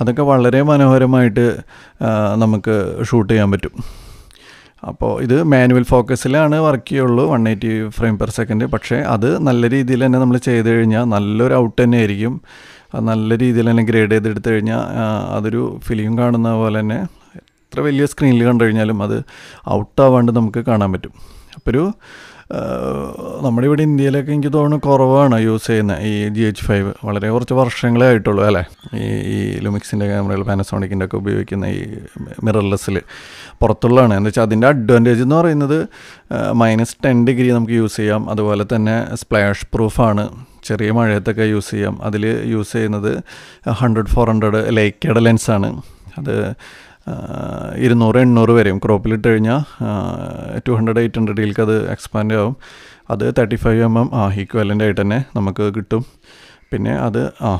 അതൊക്കെ 0.00 0.24
വളരെ 0.32 0.60
മനോഹരമായിട്ട് 0.70 1.46
നമുക്ക് 2.44 2.76
ഷൂട്ട് 3.10 3.30
ചെയ്യാൻ 3.32 3.50
പറ്റും. 3.50 3.74
അപ്പോൾ 4.82 5.22
ഇത് 5.22 5.42
മാനുവൽ 5.42 5.82
ഫോക്കസിലാണ് 5.82 6.56
വർക്ക് 6.56 6.88
ചെയ്യുള്ളൂ 6.88 7.24
one 7.32 7.48
eighty 7.48 7.88
frame 7.88 8.18
per 8.18 8.30
second 8.30 8.64
പക്ഷേ 8.64 8.96
അത് 8.96 9.38
നല്ല 9.48 9.70
രീതിയിൽ 9.70 10.06
തന്നെ 10.06 10.18
നമ്മൾ 10.18 10.36
ചെയ്ത് 10.36 10.68
കഴിഞ്ഞാൽ 10.70 11.04
നല്ലൊരു 11.04 11.54
ഔട്ട് 11.54 11.82
തന്നെ 11.82 11.98
ആയിരിക്കും. 11.98 12.34
നല്ല 13.10 13.38
രീതിയിൽ 13.38 13.70
തന്നെ 13.70 13.82
ഗ്രേഡ് 13.82 14.10
ചെയ്തെടുത്ത് 14.10 14.50
കഴിഞ്ഞാൽ 14.50 14.80
അതൊരു 15.36 15.80
ഫിലിം 15.88 16.18
കാണുന്ന 16.18 16.54
പോലെ 16.54 16.80
തന്നെ 16.80 16.98
എത്ര 17.40 17.80
വലിയ 17.80 18.06
സ്ക്രീനിൽ 18.06 18.44
കണ്ടു 18.44 18.64
കഴിഞ്ഞാലും 18.64 19.02
അത് 19.02 19.16
ഔട്ടാവാണ്ട് 19.68 20.32
നമുക്ക് 20.32 20.58
കാണാൻ 20.58 20.92
പറ്റും. 20.92 21.12
അപ്പോൾ 21.56 21.70
ഒരു 21.70 21.84
നമ്മുടെ 23.42 23.66
ഇവിടെ 23.66 23.82
ഇന്ത്യയിലൊക്കെ 23.82 24.32
എനിക്ക് 24.32 24.52
തോന്നുന്നു 24.52 24.88
കുറവാണ് 24.88 25.40
യൂസ് 25.40 25.66
ചെയ്യുന്ന 25.66 25.98
ഈ 26.02 26.28
ജി 26.28 26.40
എച്ച് 26.40 26.64
ഫൈവ് 26.64 26.92
വളരെ 27.04 27.30
കുറച്ച് 27.30 27.54
വർഷങ്ങളേ 27.54 28.06
ആയിട്ടുള്ളൂ 28.06 28.44
അല്ലേ? 28.44 28.62
ഈ 28.94 29.06
ഈ 29.34 29.58
ലുമിക്സിന്റെ 29.58 30.06
ക്യാമറകൾ 30.06 30.42
പാനസോണിക്കിന്റെ 30.42 31.06
ഒക്കെ 31.06 31.16
ഉപയോഗിക്കുന്ന 31.16 31.64
ഈ 31.64 31.82
മിറർലെസ്സിൽ 32.44 32.96
പുറത്തുള്ളതാണ്. 33.60 34.14
എന്ന് 34.14 34.28
വെച്ചാൽ 34.28 34.42
അതിന്റെ 34.42 34.66
അഡ്വാന്റേജ് 34.66 35.22
എന്ന് 35.22 35.36
പറയുന്നത് 35.36 35.78
മൈനസ് 36.52 36.96
ടെൻ 37.04 37.26
ഡിഗ്രി 37.26 37.50
നമുക്ക് 37.50 37.72
യൂസ് 37.72 37.96
ചെയ്യാം. 37.96 38.30
അതുപോലെ 38.30 38.66
തന്നെ 38.74 39.16
സ്പ്ലാഷ് 39.16 39.66
പ്രൂഫാണ് 39.74 40.28
ചെറിയ 40.64 40.90
മഴയത്തൊക്കെ 40.90 41.42
യൂസ് 41.42 41.70
ചെയ്യാം. 41.70 42.02
അതിൽ 42.02 42.42
യൂസ് 42.44 42.72
ചെയ്യുന്നത് 42.72 43.12
ഹൺഡ്രഡ് 43.70 44.06
ഫോർ 44.06 44.30
ഹൺഡ്രഡ് 44.30 44.76
ലൈക്കയുടെ 44.76 45.20
ലെൻസാണ് 45.20 45.82
അത് 46.18 46.34
ഇരുന്നൂറ് 47.76 48.16
എണ്ണൂറ് 48.16 48.50
വരെയും. 48.50 48.78
ക്രോപ്പിലിട്ട് 48.78 49.28
കഴിഞ്ഞാൽ 49.28 49.60
ടു 50.68 50.72
ഹൺഡ്രഡ് 50.72 51.00
എയ്റ്റ് 51.00 51.18
ഹൺഡ്രഡിലേക്ക് 51.18 51.60
അത് 51.60 51.90
എക്സ്പാൻഡ് 51.90 52.34
ആവും. 52.34 52.56
അത് 53.10 53.34
തേർട്ടി 53.38 53.56
ഫൈവ് 53.56 53.82
എം 53.84 53.98
എം 53.98 54.10
ആ 54.14 54.32
ഈക്വലന്റ് 54.34 54.84
ആയിട്ട് 54.84 55.00
തന്നെ 55.00 55.24
നമുക്ക് 55.36 55.72
കിട്ടും. 55.76 56.04
പിന്നെ 56.72 56.92
അത് 56.98 57.20
ആ 57.40 57.50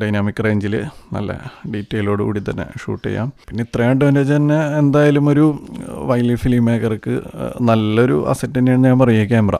ഡൈനാമിക് 0.00 0.40
റേഞ്ചിൽ 0.44 0.74
നല്ല 1.12 1.30
ഡീറ്റെയിലോട് 1.72 2.22
കൂടി 2.22 2.40
തന്നെ 2.50 2.66
ഷൂട്ട് 2.82 3.04
ചെയ്യാം. 3.08 3.28
പിന്നെ 3.48 3.64
ഇത്രയും 3.66 3.90
അഡ്വാന്റേജ് 3.90 4.32
തന്നെ 4.32 4.58
എന്തായാലും 4.78 5.28
ഒരു 5.28 5.44
വൈൽഡ് 6.10 6.28
ലൈഫ് 6.28 6.42
ഫിലിം 6.42 6.64
മേക്കർക്ക് 6.64 7.14
നല്ലൊരു 7.62 8.18
അസറ്റ് 8.32 8.58
തന്നെയാണ് 8.58 8.84
ഞാൻ 8.84 8.98
പറയുക 8.98 9.26
ക്യാമറ 9.26 9.56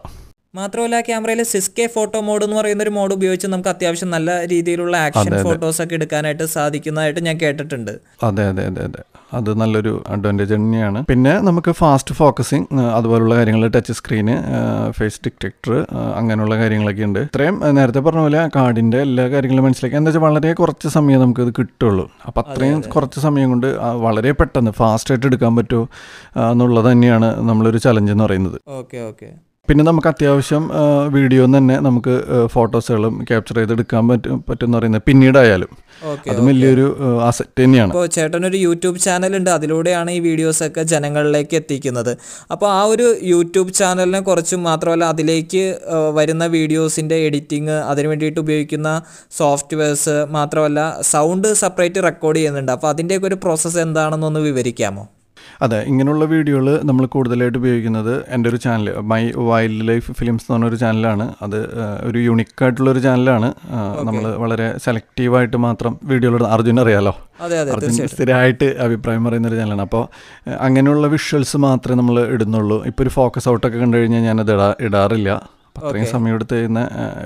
മാത്രമല്ല 0.55 0.97
ക്യാമറയിൽ 1.07 1.43
സിസ്കെ 1.51 1.85
ഫോട്ടോ 1.95 2.21
മോഡ് 2.29 2.45
എന്ന് 2.47 2.57
പറയുന്ന 2.57 2.83
ഒരു 2.87 2.93
മോഡ് 2.97 3.13
ഉപയോഗിച്ച് 3.17 3.47
നമുക്ക് 3.47 3.69
അത്യാവശ്യം 3.73 4.11
നല്ല 4.15 4.31
രീതിയിലുള്ള 4.53 4.95
ആക്ഷൻ 5.07 5.35
ഫോട്ടോസ് 5.47 5.83
ഒക്കെ 5.83 5.95
എടുക്കാനായിട്ട് 5.99 6.47
സാധിക്കുന്നതായിട്ട് 6.55 7.21
ഞാൻ 7.27 7.37
കേട്ടിട്ടുണ്ട്. 7.43 7.93
അതെ 8.29 8.45
അതെ 8.53 8.63
അതെ 8.71 8.83
അതെ. 8.89 9.03
അത് 9.39 9.51
നല്ലൊരു 9.61 9.93
അഡ്വാന്റേജ് 10.15 10.53
തന്നെയാണ്. 10.55 11.01
പിന്നെ 11.11 11.35
നമുക്ക് 11.49 11.73
ഫാസ്റ്റ് 11.81 12.15
ഫോക്കസിങ് 12.21 12.67
അതുപോലുള്ള 12.97 13.35
കാര്യങ്ങൾ 13.39 13.65
ടച്ച് 13.77 13.95
സ്ക്രീന് 13.99 14.35
ഫേസ് 14.97 15.21
ഡിറ്റക്ടർ 15.27 15.75
അങ്ങനെയുള്ള 16.21 16.57
കാര്യങ്ങളൊക്കെ 16.63 17.05
ഉണ്ട്. 17.09 17.21
ഇത്രയും 17.31 17.59
നേരത്തെ 17.79 18.03
പറഞ്ഞ 18.07 18.25
പോലെ 18.27 18.41
കാർഡിന്റെ 18.57 19.01
എല്ലാ 19.09 19.27
കാര്യങ്ങളും 19.35 19.65
മനസ്സിലാക്കി. 19.69 19.97
എന്താ 20.01 20.11
വെച്ചാൽ 20.11 20.25
വളരെ 20.29 20.53
കുറച്ച് 20.63 20.89
സമയം 20.97 21.21
നമുക്ക് 21.21 21.45
ഇത് 21.47 21.53
കിട്ടുള്ളൂ. 21.61 22.07
അപ്പം 22.31 22.43
അത്രയും 22.45 22.81
കുറച്ച് 22.97 23.21
സമയം 23.27 23.49
കൊണ്ട് 23.55 23.69
വളരെ 24.07 24.33
പെട്ടെന്ന് 24.41 24.71
ഫാസ്റ്റ് 24.71 24.89
ഫാസ്റ്റായിട്ട് 24.91 25.27
എടുക്കാൻ 25.29 25.53
പറ്റുമോ 25.57 25.85
എന്നുള്ളത് 26.51 26.87
തന്നെയാണ് 26.93 27.29
നമ്മളൊരു 27.49 27.79
ചലഞ്ച് 27.85 28.13
എന്ന് 28.15 28.25
പറയുന്നത്. 28.25 28.57
Okay 28.81 28.99
okay. 29.11 29.29
പിന്നെ 29.71 29.85
നമുക്ക് 29.89 30.09
അത്യാവശ്യം 30.11 30.63
വീഡിയോ 31.17 31.43
തന്നെ 31.57 31.75
നമുക്ക് 31.87 32.15
ഫോട്ടോസുകളും 32.55 33.15
ക്യാപ്ചർ 33.29 33.57
ചെയ്തെടുക്കാൻ 33.59 34.03
പറ്റും 34.11 34.39
പറ്റും 34.49 34.73
പറയുന്നത് 34.77 35.03
പിന്നീടായാലും. 35.09 35.71
അതും 36.33 36.47
വലിയൊരു 36.51 36.87
അസറ്റ് 37.27 37.61
തന്നെയാണ്. 37.63 37.93
അപ്പോൾ 37.93 38.07
ചേട്ടനൊരു 38.17 38.59
യൂട്യൂബ് 38.67 39.01
ചാനൽ 39.05 39.33
ഉണ്ട് 39.39 39.51
അതിലൂടെയാണ് 39.57 40.11
ഈ 40.17 40.21
വീഡിയോസ് 40.27 40.63
ഒക്കെ 40.69 40.85
ജനങ്ങളിലേക്ക് 40.93 41.57
എത്തിക്കുന്നത്. 41.61 42.13
അപ്പോൾ 42.55 42.69
ആ 42.79 42.81
ഒരു 42.95 43.07
യൂട്യൂബ് 43.33 43.77
ചാനലിനെ 43.81 44.21
കുറച്ചും 44.31 44.63
മാത്രമല്ല 44.71 45.05
അതിലേക്ക് 45.15 45.65
വരുന്ന 46.19 46.47
വീഡിയോസിന്റെ 46.57 47.19
എഡിറ്റിങ് 47.29 47.77
അതിന് 47.93 48.09
വേണ്ടിയിട്ട് 48.13 48.41
ഉപയോഗിക്കുന്ന 48.45 48.91
സോഫ്റ്റ്വെയർസ് 49.41 50.17
മാത്രമല്ല 50.39 50.81
സൗണ്ട് 51.13 51.49
സെപ്പറേറ്റ് 51.63 52.07
റെക്കോർഡ് 52.09 52.39
ചെയ്യുന്നുണ്ട്. 52.41 52.75
അപ്പോൾ 52.77 52.91
അതിന്റെയൊക്കെ 52.95 53.31
ഒരു 53.33 53.41
പ്രോസസ്സ് 53.47 53.81
എന്താണെന്നൊന്ന് 53.87 54.43
വിവരിക്കാമോ? 54.51 55.07
അതെ 55.63 55.79
ഇങ്ങനെയുള്ള 55.83 56.25
വീഡിയോകൾ 56.25 56.67
നമ്മൾ 56.89 57.05
കൂടുതലായിട്ട് 57.07 57.59
ഉപയോഗിക്കുന്നത് 57.59 58.13
എന്റെ 58.35 58.49
ഒരു 58.51 58.57
channel 58.57 58.89
my 59.13 59.23
wild 59.51 59.87
life 59.89 60.13
films 60.13 60.45
എന്ന് 60.45 60.55
പറഞ്ഞൊരു 60.57 60.79
ചാനലാണ് 60.85 61.27
അത് 61.43 61.59
ഒരു 62.09 62.19
യുണീക്ക് 62.19 62.65
ആയിട്ടുള്ളൊരു 62.65 63.03
ചാനലാണ് 63.07 63.49
നമ്മൾ 64.09 64.27
വളരെ 64.45 64.69
സെലക്റ്റീവായിട്ട് 64.85 65.57
മാത്രം 65.67 65.93
വീഡിയോകൾ 66.05 66.45
അർജുൻ 66.57 66.81
അറിയാലോ? 66.85 67.15
അർജുൻ 67.77 67.95
സ്ഥിരമായിട്ട് 68.15 68.69
അഭിപ്രായം 68.87 69.25
പറയുന്ന 69.25 69.49
ഒരു 69.49 69.59
ചാനലാണ് 69.61 69.85
അപ്പോൾ 69.89 70.05
അങ്ങനെയുള്ള 70.67 71.07
വിഷ്വൽസ് 71.07 71.57
മാത്രമേ 71.69 71.99
നമ്മൾ 72.01 72.19
ഇടുന്നുള്ളൂ. 72.35 72.79
ഇപ്പോൾ 72.91 73.05
ഒരു 73.07 73.13
ഫോക്കസ് 73.19 73.49
ഔട്ടൊക്കെ 73.49 73.79
കണ്ടു 73.79 73.97
കഴിഞ്ഞാൽ 73.97 74.23
ഞാനത് 74.29 74.53
ഇടാ 74.57 74.69
ഇടാറില്ല. 74.89 75.31
അത്രയും 75.81 76.09
സമയം 76.15 76.35
എടുത്ത് 76.39 76.55
ചെയ്യുന്ന 76.59 76.81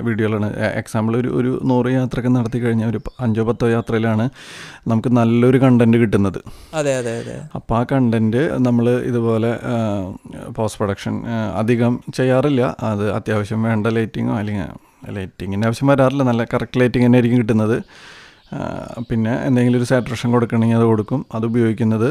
വീഡിയോകളാണ്. 0.06 0.48
എക്സാമ്പിൾ 0.80 1.12
ഒരു 1.20 1.30
ഒരു 1.38 1.50
നൂറ് 1.70 1.90
യാത്രയൊക്കെ 1.96 2.32
നടത്തി 2.38 2.58
കഴിഞ്ഞാൽ 2.64 2.88
ഒരു 2.92 3.00
അഞ്ചോ 3.26 3.44
പത്തോ 3.48 3.68
യാത്രയിലാണ് 3.74 4.26
നമുക്ക് 4.92 5.12
നല്ലൊരു 5.18 5.60
കണ്ടന്റ് 5.64 6.00
കിട്ടുന്നത്. 6.02 6.40
അതെ 6.80 6.94
അതെ 7.00 7.14
അതെ. 7.20 7.36
അപ്പോൾ 7.58 7.76
ആ 7.80 7.82
കണ്ടന്റ് 7.92 8.42
നമ്മൾ 8.68 8.88
ഇതുപോലെ 9.10 9.52
പോസ്റ്റ് 10.58 10.80
പ്രൊഡക്ഷൻ 10.80 11.14
അധികം 11.62 11.94
ചെയ്യാറില്ല. 12.18 12.62
അത് 12.90 13.04
അത്യാവശ്യം 13.18 13.62
വേണ്ട 13.68 13.94
ലൈറ്റിങ്ങോ 13.98 14.34
അല്ലെങ്കിൽ 14.40 14.70
ലൈറ്റിങ്ങിന്റെ 15.18 15.66
ആവശ്യം 15.68 15.88
വരാറില്ല. 15.92 16.22
നല്ല 16.30 16.42
കറക്റ്റ് 16.52 16.80
ലൈറ്റിംഗ് 16.80 17.06
തന്നെ 17.06 17.18
ആയിരിക്കും 17.18 17.40
കിട്ടുന്നത് 17.44 17.76
പിന്നെ 19.08 19.32
എന്തെങ്കിലും 19.46 19.78
ഒരു 19.80 19.86
സാറ്റുറേഷൻ 19.90 20.28
കൊടുക്കണമെങ്കിൽ 20.34 20.78
അത് 20.80 20.86
കൊടുക്കും. 20.90 21.20
അത് 21.36 21.44
ഉപയോഗിക്കുന്നത് 21.50 22.10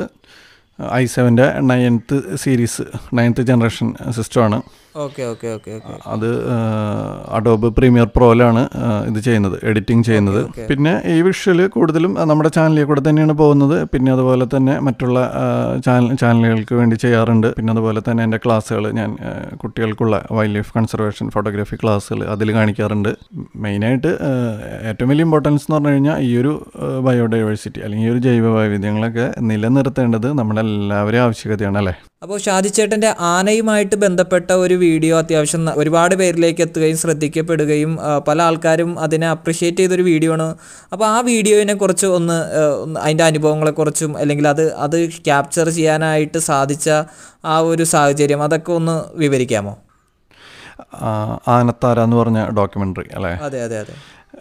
ഐ 1.02 1.04
സെവന്റെ 1.16 1.46
നയൻത്ത് 1.70 2.18
സീരീസ് 2.44 2.84
നയൻത്ത് 3.18 3.42
ജനറേഷൻ 3.50 3.88
സിസ്റ്റമാണ് 4.18 4.58
ഓക്കെ 5.04 5.24
ഓക്കെ 5.30 5.48
ഓക്കെ 5.56 5.72
ഓക്കെ. 5.76 5.94
അത് 6.14 6.28
അഡോബ് 7.38 7.68
പ്രീമിയർ 7.78 8.08
പ്രോയിലാണ് 8.16 8.62
ഇത് 9.10 9.20
ചെയ്യുന്നത് 9.28 9.56
എഡിറ്റിംഗ് 9.70 10.06
ചെയ്യുന്നത്. 10.10 10.42
പിന്നെ 10.70 10.94
ഈ 11.14 11.16
വിഷ്വൽ 11.28 11.60
കൂടുതലും 11.76 12.14
നമ്മുടെ 12.32 12.50
ചാനലിൽ 12.58 12.86
കൂടെ 12.90 13.02
തന്നെയാണ് 13.08 13.36
പോകുന്നത്. 13.42 13.78
പിന്നെ 13.94 14.12
അതുപോലെ 14.16 14.48
തന്നെ 14.56 14.76
മറ്റുള്ള 14.88 15.20
ചാനൽ 15.88 16.12
ചാനലുകൾക്ക് 16.24 16.76
വേണ്ടി 16.82 16.98
ചെയ്യാറുണ്ട്. 17.04 17.48
പിന്നെ 17.58 17.72
അതുപോലെ 17.76 18.04
തന്നെ 18.10 18.24
എന്റെ 18.28 18.40
ക്ലാസ്സുകൾ 18.46 18.86
ഞാൻ 19.00 19.10
കുട്ടികൾക്കുള്ള 19.64 20.22
വൈൽഡ് 20.38 20.56
ലൈഫ് 20.58 20.74
കൺസർവേഷൻ 20.78 21.26
ഫോട്ടോഗ്രാഫി 21.38 21.80
ക്ലാസ്സുകൾ 21.84 22.22
അതിൽ 22.36 22.52
കാണിക്കാറുണ്ട്. 22.60 23.12
മെയിനായിട്ട് 23.66 24.14
ഏറ്റവും 24.92 25.10
വലിയ 25.14 25.28
ഇമ്പോർട്ടൻസ് 25.30 25.66
എന്ന് 25.68 25.78
പറഞ്ഞു 25.78 25.96
കഴിഞ്ഞാൽ 25.96 26.18
ഈ 26.30 26.32
ഒരു 26.44 26.54
ബയോഡൈവേഴ്സിറ്റി 27.10 27.82
അല്ലെങ്കിൽ 27.88 28.08
ഈ 28.08 28.14
ഒരു 28.14 28.24
ജൈവ 28.28 28.48
വൈവിധ്യങ്ങളൊക്കെ 28.60 29.28
നിലനിർത്തേണ്ടത് 29.52 30.30
നമ്മുടെ 30.42 30.64
എല്ലാവരെയും 30.68 31.24
ആവശ്യകതയാണ് 31.26 31.78
അല്ലേ? 31.84 31.96
അപ്പോൾ 32.24 32.38
ഷാജിച്ചേട്ടന്റെ 32.46 33.10
ആനയുമായിട്ട് 33.34 33.96
ബന്ധപ്പെട്ട 34.04 34.50
ഒരു 34.64 34.76
വീഡിയോ 34.84 35.16
അത്യാവശ്യം 35.20 35.62
ഒരുപാട് 35.82 36.16
പേരിലേക്ക് 36.16 36.62
എത്തുകയും 36.66 36.98
ശ്രദ്ധിക്കപ്പെടുകയും 37.04 37.92
പല 38.28 38.38
ആൾക്കാരും 38.44 38.92
അതിനെ 39.00 39.28
അപ്രിഷ്യേറ്റ് 39.30 39.82
ചെയ്തൊരു 39.82 40.06
വീഡിയോ 40.10 40.34
ആണ് 40.38 40.48
അപ്പോൾ 40.92 41.06
ആ 41.10 41.18
വീഡിയോയിനെ 41.30 41.76
കുറിച്ച് 41.76 42.08
ഒന്ന് 42.18 42.38
അതിന്റെ 43.00 43.26
അനുഭവങ്ങളെക്കുറിച്ചും 43.30 44.14
അല്ലെങ്കിൽ 44.18 44.48
അത് 44.54 44.66
അത് 44.86 44.98
ക്യാപ്ചർ 45.28 45.70
ചെയ്യാനായിട്ട് 45.78 46.42
സാധിച്ച 46.50 46.88
ആ 47.46 47.58
ഒരു 47.72 47.86
സാഹചര്യം 47.94 48.44
അതൊക്കെ 48.44 48.74
ഒന്ന് 48.74 48.96
വിവരിക്കാമോ? 49.16 49.74
ആനത്താര 51.54 52.00
എന്ന് 52.06 52.18
പറഞ്ഞ 52.18 52.40
ഡോക്യുമെന്ററി 52.58 53.08
അല്ലേ? 53.18 53.32
അതെ 53.48 53.60
അതെ 53.66 53.78
അതെ. 53.82 53.96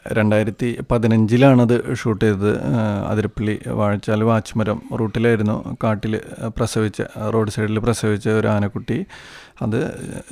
രണ്ടായിരത്തി 0.06 0.78
പതിനഞ്ചിലാണത് 0.90 1.94
ഷൂട്ട് 1.94 2.24
ചെയ്തത്. 2.24 2.58
അതിരപ്പള്ളി 3.06 3.60
വാഴച്ചാൽ 3.66 4.24
വാച്ച്മരം 4.24 4.82
റൂട്ടിലായിരുന്നു. 5.00 5.76
കാട്ടിൽ 5.84 6.20
പ്രസവിച്ച 6.56 7.02
റോഡ് 7.34 7.50
സൈഡിൽ 7.50 7.78
പ്രസവിച്ച 7.78 8.28
ഒരു 8.28 8.48
ആനക്കുട്ടി. 8.48 9.06
അത് 9.62 9.78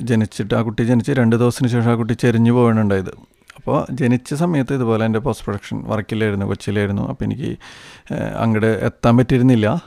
ജനിച്ചിട്ട് 0.01 0.53
ആ 0.53 0.61
കുട്ടി 0.61 0.83
ജനിച്ച് 0.83 1.11
രണ്ട് 1.11 1.35
ദിവസത്തിന് 1.35 1.69
ശേഷം 1.69 1.91
ആ 1.91 1.95
കുട്ടി 1.95 2.13
ചെരിഞ്ഞു 2.13 2.51
പോകാനുണ്ടായത് 2.51 3.11
അപ്പോൾ 3.57 3.85
ജനിച്ച 3.91 4.33
സമയത്ത് 4.33 4.73
ഇതുപോലെ 4.73 5.05
എന്റെ 5.05 5.19
പോസ്റ്റ് 5.19 5.45
പ്രൊഡക്ഷൻ 5.45 5.83
വർക്കിലായിരുന്നു 5.87 6.45
കൊച്ചിയിലായിരുന്നു. 6.45 7.09
അപ്പോൾ 7.09 7.25
എനിക്ക് 7.25 7.57
അങ്ങോട്ട് 8.37 8.67
എത്താൻ 8.67 9.17
പറ്റിയിരുന്നില്ല. 9.17 9.81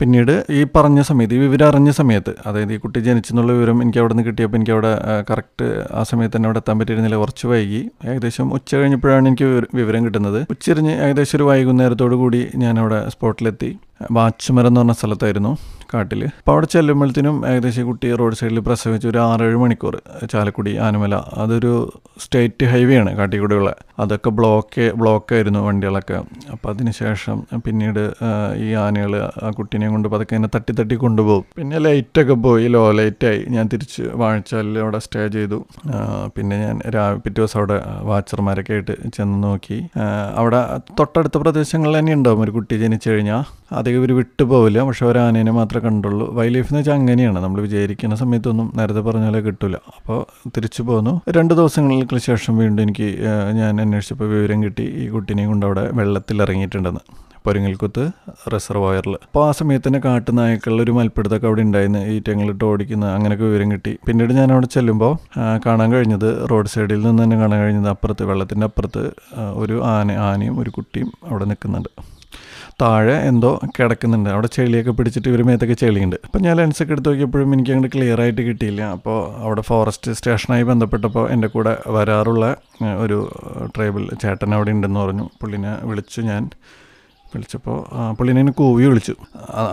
പിന്നീട് 0.00 0.44
ഈ 0.50 0.64
പറഞ്ഞ 0.76 1.00
സമയത്ത് 1.00 1.34
ഈ 1.34 1.38
വിവരം 1.38 1.66
അറിഞ്ഞ 1.68 1.90
സമയത്ത് 1.90 2.32
അതായത് 2.46 2.72
ഈ 2.72 2.76
കുട്ടി 2.76 2.98
ജനിച്ചെന്നുള്ള 2.98 3.52
വിവരം 3.52 3.82
എനിക്ക് 3.82 3.98
അവിടെ 3.98 4.12
നിന്ന് 4.12 4.26
കിട്ടിയപ്പോൾ 4.26 4.56
എനിക്ക് 4.56 4.72
അവിടെ 4.72 4.92
കറക്റ്റ് 5.30 5.66
ആ 5.92 6.02
സമയത്ത് 6.02 6.36
തന്നെ 6.36 6.46
അവിടെ 6.46 6.58
എത്താൻ 6.58 6.78
പറ്റിയിരുന്നില്ല 6.78 7.16
കുറച്ച് 7.16 7.46
വൈകി. 7.46 7.90
ഏകദേശം 8.04 8.52
ഉച്ച 8.52 8.74
കഴിഞ്ഞപ്പോഴാണ് 8.74 9.28
എനിക്ക് 9.28 9.48
വിവരം 9.74 10.04
കിട്ടുന്നത്. 10.04 10.46
ഉച്ചരിഞ്ഞ് 10.50 10.94
ഏകദേശം 11.06 11.36
ഒരു 11.36 11.42
വൈകുന്നേരത്തോടു 11.42 12.14
കൂടി 12.14 12.40
ഞാനവിടെ 12.56 13.08
സ്പോട്ടിലെത്തി 13.08 13.70
വാച്ചുമരം 14.12 14.66
എന്ന് 14.66 14.80
പറഞ്ഞ 14.80 14.92
സ്ഥലത്തായിരുന്നു. 14.92 15.56
കാട്ടിൽ 15.94 16.20
അപ്പോൾ 16.26 16.52
അവിടെ 16.52 16.66
ചെല്ലുമ്പോഴത്തേനും 16.74 17.36
ഏകദേശം 17.50 17.86
കുട്ടി 17.90 18.08
റോഡ് 18.20 18.38
സൈഡിൽ 18.40 18.60
പ്രസവിച്ച് 18.68 19.08
ഒരു 19.08 19.18
ആറേഴ് 19.18 19.56
മണിക്കൂർ 19.56 19.94
ചാലക്കുടി 20.32 20.72
ആനമല 20.86 21.14
അതൊരു 21.42 21.72
സ്റ്റേറ്റ് 22.24 22.64
ഹൈവേ 22.72 22.96
ആണ് 23.02 23.10
കാട്ടിക്കൂടെയുള്ള. 23.18 23.70
അതൊക്കെ 24.02 24.30
ബ്ലോക്ക് 24.38 24.84
ബ്ലോക്ക് 25.00 25.34
ആയിരുന്നു 25.34 25.60
വണ്ടികളൊക്കെ. 25.66 26.18
അപ്പോൾ 26.52 26.68
അതിന് 26.72 26.92
ശേഷം 27.00 27.36
പിന്നീട് 27.66 28.02
ഈ 28.66 28.68
ആനകൾ 28.84 29.14
ആ 29.46 29.50
കുട്ടീനെ 29.58 29.88
കൊണ്ട് 29.88 30.08
പതുക്കെ 30.08 30.34
ഇങ്ങനെ 30.34 30.50
തട്ടി 30.56 30.72
തട്ടി 30.80 30.94
കൊണ്ടുപോകും. 30.94 31.44
പിന്നെ 31.58 31.78
ലൈറ്റൊക്കെ 31.86 32.36
പോയി 32.46 32.68
ലോ 32.68 32.82
ലൈറ്റായി. 32.98 33.40
ഞാൻ 33.56 33.66
തിരിച്ച് 33.72 34.04
വാഴച്ചാലിൽ 34.22 34.78
അവിടെ 34.78 34.98
സ്റ്റേ 34.98 35.28
ചെയ്തു. 35.36 35.58
പിന്നെ 36.36 36.56
ഞാൻ 36.64 36.76
രാവിലെ 36.96 37.20
പിറ്റേ 37.24 37.38
ദിവസം 37.40 37.58
അവിടെ 37.58 37.78
വാച്ചർമാരൊക്കെ 38.10 38.72
ആയിട്ട് 38.72 38.96
ചെന്ന് 39.16 39.38
നോക്കി. 39.46 39.78
അവിടെ 40.40 40.60
തൊട്ടടുത്ത 41.00 41.36
പ്രദേശങ്ങളിൽ 41.44 41.98
തന്നെ 41.98 42.14
ഉണ്ടാവും. 42.18 42.42
ഒരു 42.46 42.50
കുട്ടി 42.50 42.74
ജനിച്ചു 42.84 43.10
കഴിഞ്ഞാൽ 43.10 43.42
അധികം 43.78 43.98
ഇവർ 43.98 44.12
വിട്ടു 44.20 44.44
പോവില്ല. 44.52 44.78
പക്ഷെ 44.82 45.04
ഒരു 45.06 45.18
ആനേനെ 45.18 45.52
മാത്രമേ 45.80 45.96
കണ്ടുള്ളൂ. 45.96 46.26
വൈൽഡ് 46.34 46.54
ലൈഫ് 46.54 46.68
എന്ന് 46.70 46.80
വെച്ചാൽ 46.80 46.94
അങ്ങനെയാണ്. 46.94 47.38
നമ്മൾ 47.44 47.60
വിചാരിക്കുന്ന 47.60 48.14
സമയത്തൊന്നും 48.16 48.72
നേരത്തെ 48.76 49.00
പറഞ്ഞ 49.00 49.24
പോലെ 49.24 49.40
കിട്ടില്ല 49.40 49.76
അപ്പോൾ 49.96 50.18
തിരിച്ചു 50.56 50.82
പോന്നു. 50.82 51.20
രണ്ട് 51.36 51.54
ദിവസങ്ങൾക്ക് 51.54 52.18
ശേഷം 52.26 52.58
വീണ്ടും 52.58 52.82
എനിക്ക് 52.82 53.08
ഞാൻ 53.58 53.80
അന്വേഷിച്ചപ്പോൾ 53.80 54.28
വിവരം 54.34 54.62
കിട്ടി. 54.64 54.82
ഈ 54.82 55.08
കുട്ടീനെയും 55.08 55.50
കൊണ്ട് 55.50 55.66
അവിടെ 55.66 55.84
വെള്ളത്തിൽ 55.92 56.42
ഇറങ്ങിയിട്ടുണ്ടെന്ന്. 56.42 57.02
പൊരിങ്ങൽക്കുത്ത് 57.44 58.02
റിസർവോയറിൽ 58.54 59.14
അപ്പോൾ 59.26 59.48
ആ 59.48 59.52
സമയത്ത് 59.58 59.86
തന്നെ 59.88 60.00
കാട്ടുനായ്ക്കളുടെ 60.04 60.82
ഒരു 60.82 60.92
മൽപ്പിടുത്തൊക്കെ 60.96 61.46
അവിടെ 61.46 61.62
ഉണ്ടായിരുന്നു. 61.66 61.98
ഈ 62.14 62.16
തെങ്ങളിട്ട് 62.28 62.64
ഓടിക്കുന്ന. 62.64 63.06
അങ്ങനെയൊക്കെ 63.16 63.44
വിവരം 63.44 63.72
കിട്ടി. 63.72 63.92
പിന്നീട് 64.06 64.32
ഞാൻ 64.32 64.52
അവിടെ 64.52 64.66
ചെല്ലുമ്പോൾ 64.66 65.12
കാണാൻ 65.66 65.92
കഴിഞ്ഞത് 65.92 66.28
റോഡ് 66.50 66.68
സൈഡിൽ 66.68 67.00
നിന്ന് 67.06 67.22
തന്നെ 67.22 67.36
കാണാൻ 67.36 67.60
കഴിഞ്ഞത് 67.60 67.88
അപ്പുറത്ത് 67.88 68.24
വെള്ളത്തിന്റെ 68.24 68.64
അപ്പുറത്ത് 68.64 69.04
ഒരു 69.62 69.76
ആന 69.94 70.12
ആനയും 70.12 70.60
ഒരു 70.60 70.70
കുട്ടിയും 70.70 71.10
അവിടെ 71.30 71.44
നിൽക്കുന്നുണ്ട്. 71.44 72.19
താഴെ 72.82 73.16
എന്തോ 73.30 73.50
കിടക്കുന്നുണ്ട്. 73.76 74.28
അവിടെ 74.30 74.48
ചെളിയൊക്കെ 74.56 74.90
പിടിച്ചിട്ട് 74.90 75.28
ഇവർ 75.28 75.40
മേത്തൊക്കെ 75.48 75.74
ചെളിയുണ്ട്. 75.74 76.16
അപ്പോൾ 76.26 76.38
ഞാൻ 76.38 76.56
ലെൻസൊക്കെ 76.56 76.92
എടുത്ത് 76.92 77.08
നോക്കിയപ്പോഴും 77.08 77.54
എനിക്ക് 77.54 77.72
അങ്ങോട്ട് 77.74 77.96
ക്ലിയർ 77.96 78.20
ആയിട്ട് 78.20 78.42
കിട്ടിയില്ല. 78.42 78.82
അപ്പോൾ 78.96 79.18
അവിടെ 79.44 79.60
ഫോറസ്റ്റ് 79.60 80.12
സ്റ്റേഷനായി 80.12 80.62
ബന്ധപ്പെട്ടപ്പോൾ 80.62 81.30
എന്റെ 81.30 81.48
കൂടെ 81.48 81.74
വരാറുള്ള 81.86 82.56
ഒരു 83.04 83.18
ട്രൈബൽ 83.76 84.04
ചേട്ടൻ 84.22 84.54
അവിടെ 84.54 84.70
ഉണ്ടെന്ന് 84.70 85.00
പറഞ്ഞു. 85.00 85.26
പുള്ളിനെ 85.40 85.74
വിളിച്ചു 85.82 86.20
ഞാൻ 86.20 86.44
വിളിച്ചപ്പോൾ 87.34 87.76
പുള്ളിനെ 88.12 88.40
എന്നെ 88.40 88.52
കൂവി 88.52 88.84
വിളിച്ചു. 88.84 89.14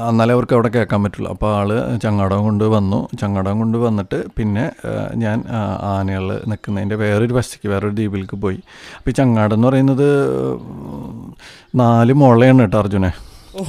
എന്നാലേ 0.10 0.34
അവർക്ക് 0.34 0.54
അവിടെ 0.54 0.68
കേൾക്കാൻ 0.68 1.04
പറ്റുള്ളൂ. 1.04 1.32
അപ്പോൾ 1.32 1.56
ആൾ 1.56 1.98
ചങ്ങാടം 1.98 2.44
കൊണ്ട് 2.44 2.64
വന്നു. 2.64 3.08
ചങ്ങാടം 3.22 3.60
കൊണ്ട് 3.60 3.78
വന്നിട്ട് 3.78 4.24
പിന്നെ 4.38 4.72
ഞാൻ 5.16 5.44
ആനകൾ 5.84 6.42
നിൽക്കുന്നതിന്റെ 6.48 6.96
വേറൊരു 6.96 7.34
വശത്തേക്ക് 7.34 7.70
വേറൊരു 7.70 7.94
ദ്വീപിലേക്ക് 7.94 8.38
പോയി. 8.38 8.60
അപ്പോൾ 8.98 9.10
ഈ 9.10 9.14
ചങ്ങാടം 9.14 9.56
എന്ന് 9.56 9.68
പറയുന്നത് 9.68 10.08
നാല് 11.76 12.14
മുളയാണ് 12.14 12.60
കേട്ടോ 12.60 12.80
അർജുനെ. 12.80 13.12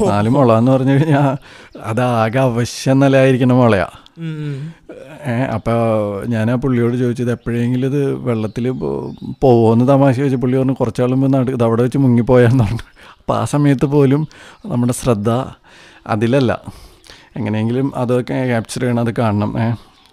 നാല് 0.08 0.28
മുള 0.28 0.58
എന്ന് 0.58 0.72
പറഞ്ഞു 0.72 0.92
കഴിഞ്ഞാൽ 0.92 1.36
അതാകെ 1.84 2.38
അവശ്യം 2.38 2.98
നിലയായിരിക്കുന്ന 2.98 3.54
മുളയാണ് 3.54 4.08
ഏഹ് 5.26 5.46
അപ്പോൾ 5.54 6.26
ഞാൻ 6.26 6.50
ആ 6.50 6.54
പുള്ളിയോട് 6.54 6.96
ചോദിച്ചത് 6.96 7.30
എപ്പോഴെങ്കിലും 7.30 7.86
ഇത് 7.86 8.14
വെള്ളത്തിൽ 8.14 8.70
പോകുമെന്ന് 9.42 9.88
തമാശ 9.88 10.16
ചോദിച്ചു. 10.16 10.36
പുള്ളി 10.36 10.58
പറഞ്ഞു 10.58 10.72
കുറച്ചാളും 10.72 11.20
മുമ്പ് 11.20 11.50
ഇത് 11.50 11.64
അവിടെ 11.64 11.82
വെച്ച് 11.82 11.98
മുങ്ങിപ്പോയാന്ന് 11.98 12.64
പറഞ്ഞു. 12.64 12.86
അപ്പോൾ 13.28 13.40
ആ 13.40 13.44
സമയത്ത് 13.44 13.86
പോലും 13.86 14.22
നമ്മുടെ 14.66 14.92
ശ്രദ്ധ 14.92 15.30
അതിലല്ല. 16.06 16.52
എങ്ങനെയെങ്കിലും 17.36 17.88
അതൊക്കെ 17.96 18.36
ക്യാപ്ചർ 18.46 18.80
ചെയ്യണം 18.80 19.00
അത് 19.00 19.10
കാണണം 19.18 19.50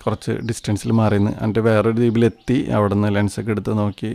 കുറച്ച് 0.05 0.33
ഡിസ്റ്റൻസിൽ 0.50 0.91
മാറി 1.00 1.17
നിന്ന് 1.17 1.31
എന്നിട്ട് 1.41 1.62
വേറൊരു 1.69 1.95
ദ്വീപിലെത്തി 2.00 2.57
അവിടെ 2.77 2.93
നിന്ന് 2.93 3.09
ലെൻസൊക്കെ 3.15 3.51
എടുത്ത് 3.55 3.71
നോക്കി 3.79 4.12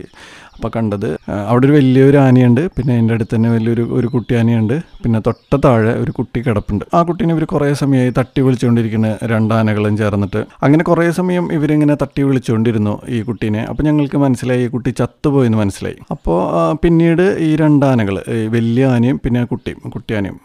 അപ്പോൾ 0.55 0.71
കണ്ടത്. 0.75 1.07
അവിടെ 1.49 1.65
ഒരു 1.67 1.73
വലിയൊരു 1.75 2.17
ആനയുണ്ട് 2.17 2.61
പിന്നെ 2.77 2.93
എന്റെ 2.99 3.13
അടുത്ത് 3.17 3.33
തന്നെ 3.35 3.49
വലിയൊരു 3.53 3.83
ഒരു 3.97 4.07
കുട്ടി 4.15 4.33
ആനയുണ്ട് 4.39 4.75
പിന്നെ 5.03 5.19
തൊട്ട 5.27 5.55
താഴെ 5.65 5.93
ഒരു 6.03 6.11
കുട്ടി 6.17 6.39
കിടപ്പുണ്ട്. 6.47 6.83
ആ 6.97 6.99
കുട്ടീനെ 7.07 7.31
ഇവർ 7.35 7.45
കുറേ 7.53 7.69
സമയമായി 7.81 8.13
തട്ടി 8.19 8.41
വിളിച്ചുകൊണ്ടിരിക്കുന്ന 8.45 9.09
രണ്ടാനകളും 9.33 9.95
ചേർന്നിട്ട്. 10.01 10.41
അങ്ങനെ 10.65 10.83
കുറേ 10.89 11.07
സമയം 11.19 11.47
ഇവരിങ്ങനെ 11.57 11.95
തട്ടി 12.03 12.23
വിളിച്ചുകൊണ്ടിരുന്നു 12.27 12.93
ഈ 13.15 13.19
കുട്ടീനെ. 13.29 13.63
അപ്പോൾ 13.71 13.83
ഞങ്ങൾക്ക് 13.89 14.19
മനസ്സിലായി 14.25 14.65
ഈ 14.67 14.69
കുട്ടി 14.75 14.93
ചത്തുപോയെന്ന് 15.01 15.59
മനസ്സിലായി. 15.63 15.99
അപ്പോൾ 16.15 16.39
പിന്നീട് 16.83 17.25
ഈ 17.47 17.51
രണ്ടാനകൾ 17.63 18.17
വലിയ 18.57 18.85
ആനയും 18.95 19.19
പിന്നെ 19.25 19.43
കുട്ടിയും 19.53 19.81
കുട്ടിയാനയും 19.95 20.39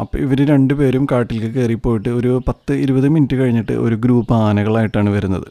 അപ്പോൾ 0.00 0.18
ഇവർ 0.18 0.46
രണ്ടുപേരും 0.46 1.06
കാട്ടിലേക്ക് 1.12 1.54
കയറിപ്പോയിട്ട് 1.54 2.08
ഒരു 2.08 2.42
പത്ത് 2.48 2.72
ഇരുപത് 2.72 3.08
മിനിറ്റ് 3.08 3.36
കഴിഞ്ഞിട്ട് 3.36 3.72
ഒരു 3.72 3.94
ഗ്രൂപ്പ് 3.94 4.34
ആനകളായിട്ടാണ് 4.34 5.10
വരുന്നത്. 5.10 5.46